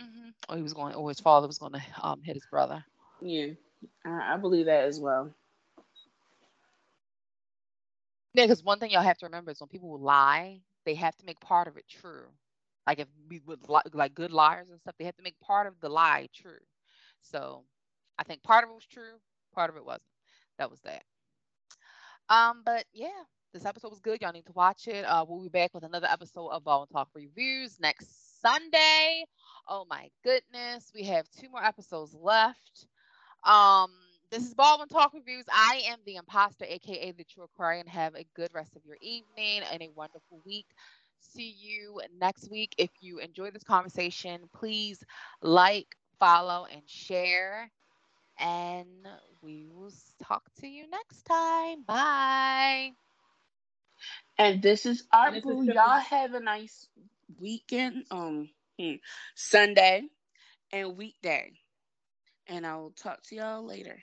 Mm-hmm. 0.00 0.28
Or 0.48 0.56
he 0.56 0.62
was 0.62 0.74
going, 0.74 0.94
or 0.94 1.08
his 1.08 1.20
father 1.20 1.46
was 1.46 1.58
going 1.58 1.72
to 1.72 1.82
um, 2.02 2.20
hit 2.22 2.36
his 2.36 2.46
brother. 2.50 2.84
Yeah, 3.20 3.48
I, 4.04 4.34
I 4.34 4.36
believe 4.36 4.66
that 4.66 4.84
as 4.84 5.00
well. 5.00 5.34
Yeah, 8.34 8.44
because 8.44 8.62
one 8.62 8.78
thing 8.78 8.90
y'all 8.90 9.02
have 9.02 9.16
to 9.18 9.26
remember 9.26 9.50
is 9.50 9.60
when 9.60 9.68
people 9.68 9.98
lie, 9.98 10.60
they 10.84 10.94
have 10.94 11.16
to 11.16 11.24
make 11.24 11.40
part 11.40 11.68
of 11.68 11.78
it 11.78 11.86
true. 11.88 12.26
Like 12.86 12.98
if 13.00 13.08
we 13.28 13.40
would 13.46 13.60
like 13.94 14.14
good 14.14 14.30
liars 14.30 14.68
and 14.70 14.78
stuff, 14.78 14.94
they 14.98 15.06
have 15.06 15.16
to 15.16 15.22
make 15.22 15.40
part 15.40 15.66
of 15.66 15.80
the 15.80 15.88
lie 15.88 16.28
true. 16.34 16.60
So 17.22 17.64
I 18.18 18.24
think 18.24 18.42
part 18.42 18.64
of 18.64 18.70
it 18.70 18.74
was 18.74 18.86
true, 18.86 19.18
part 19.54 19.70
of 19.70 19.76
it 19.76 19.84
wasn't. 19.84 20.02
That 20.58 20.70
was 20.70 20.80
that. 20.82 21.02
Um, 22.28 22.62
but 22.64 22.84
yeah, 22.92 23.08
this 23.52 23.64
episode 23.64 23.90
was 23.90 24.00
good. 24.00 24.20
Y'all 24.20 24.32
need 24.32 24.46
to 24.46 24.52
watch 24.52 24.88
it. 24.88 25.04
Uh, 25.04 25.24
we'll 25.26 25.42
be 25.42 25.48
back 25.48 25.72
with 25.74 25.84
another 25.84 26.08
episode 26.10 26.48
of 26.48 26.64
Baldwynn 26.64 26.88
Tawlk 26.92 27.08
Reviews 27.14 27.78
next 27.80 28.40
Sunday. 28.40 29.24
Oh 29.68 29.86
my 29.88 30.08
goodness, 30.24 30.90
we 30.94 31.04
have 31.04 31.26
two 31.30 31.48
more 31.50 31.64
episodes 31.64 32.14
left. 32.14 32.86
Um, 33.44 33.90
this 34.30 34.42
is 34.42 34.54
Baldwynn 34.54 34.88
Tawlk 34.88 35.14
Reviews. 35.14 35.44
I 35.50 35.82
am 35.88 35.98
the 36.04 36.16
imposter, 36.16 36.64
aka 36.68 37.12
the 37.12 37.24
True 37.24 37.44
Aquarian. 37.44 37.86
Have 37.86 38.14
a 38.14 38.26
good 38.34 38.50
rest 38.52 38.76
of 38.76 38.84
your 38.84 38.96
evening 39.00 39.62
and 39.72 39.82
a 39.82 39.90
wonderful 39.94 40.40
week. 40.44 40.66
See 41.20 41.54
you 41.58 42.00
next 42.18 42.50
week. 42.50 42.74
If 42.78 42.90
you 43.00 43.18
enjoyed 43.18 43.54
this 43.54 43.64
conversation, 43.64 44.40
please 44.54 45.02
like, 45.42 45.96
follow, 46.18 46.66
and 46.70 46.82
share. 46.86 47.70
And 48.38 48.86
we 49.42 49.66
will 49.72 49.92
talk 50.22 50.42
to 50.60 50.66
you 50.66 50.88
next 50.90 51.22
time. 51.22 51.82
Bye. 51.84 52.92
And 54.38 54.62
this 54.62 54.84
is 54.84 55.04
our 55.12 55.40
boo. 55.40 55.64
Y'all 55.64 56.00
have 56.00 56.34
a 56.34 56.40
nice 56.40 56.86
weekend. 57.40 58.04
Um, 58.10 58.50
hmm, 58.78 58.94
Sunday 59.34 60.02
and 60.72 60.96
weekday. 60.96 61.52
And 62.48 62.66
I 62.66 62.76
will 62.76 62.90
talk 62.90 63.22
to 63.24 63.36
y'all 63.36 63.64
later. 63.64 63.98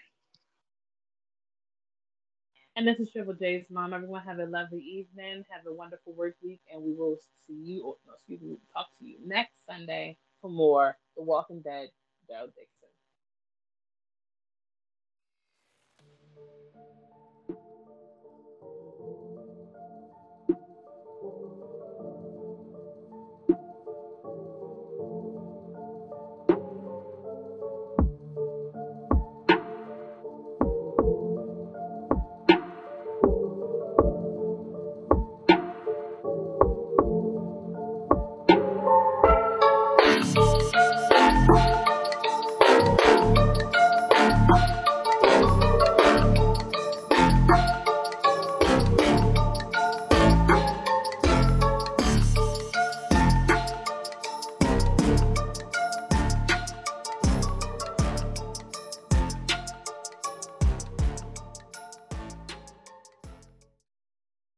And 2.76 2.88
this 2.88 3.00
is 3.00 3.12
Triple 3.12 3.36
J's 3.36 3.66
mom. 3.70 3.94
Everyone 3.94 4.24
have 4.24 4.40
a 4.40 4.46
lovely 4.46 4.80
evening. 4.80 5.44
Have 5.50 5.68
a 5.68 5.74
wonderful 5.74 6.14
work 6.14 6.36
week. 6.44 6.62
And 6.74 6.82
we 6.82 6.94
will 6.94 7.18
see 7.46 7.54
you, 7.54 7.84
or 7.84 7.96
no, 8.08 8.14
excuse 8.16 8.42
me, 8.42 8.58
talk 8.74 8.88
to 8.98 9.06
you 9.06 9.18
next 9.24 9.54
Sunday 9.70 10.18
for 10.42 10.50
more 10.50 10.98
The 11.16 11.24
Walking 11.24 11.62
Dead, 11.62 11.90
Daryl 12.30 12.48
Dixon. 12.48 12.73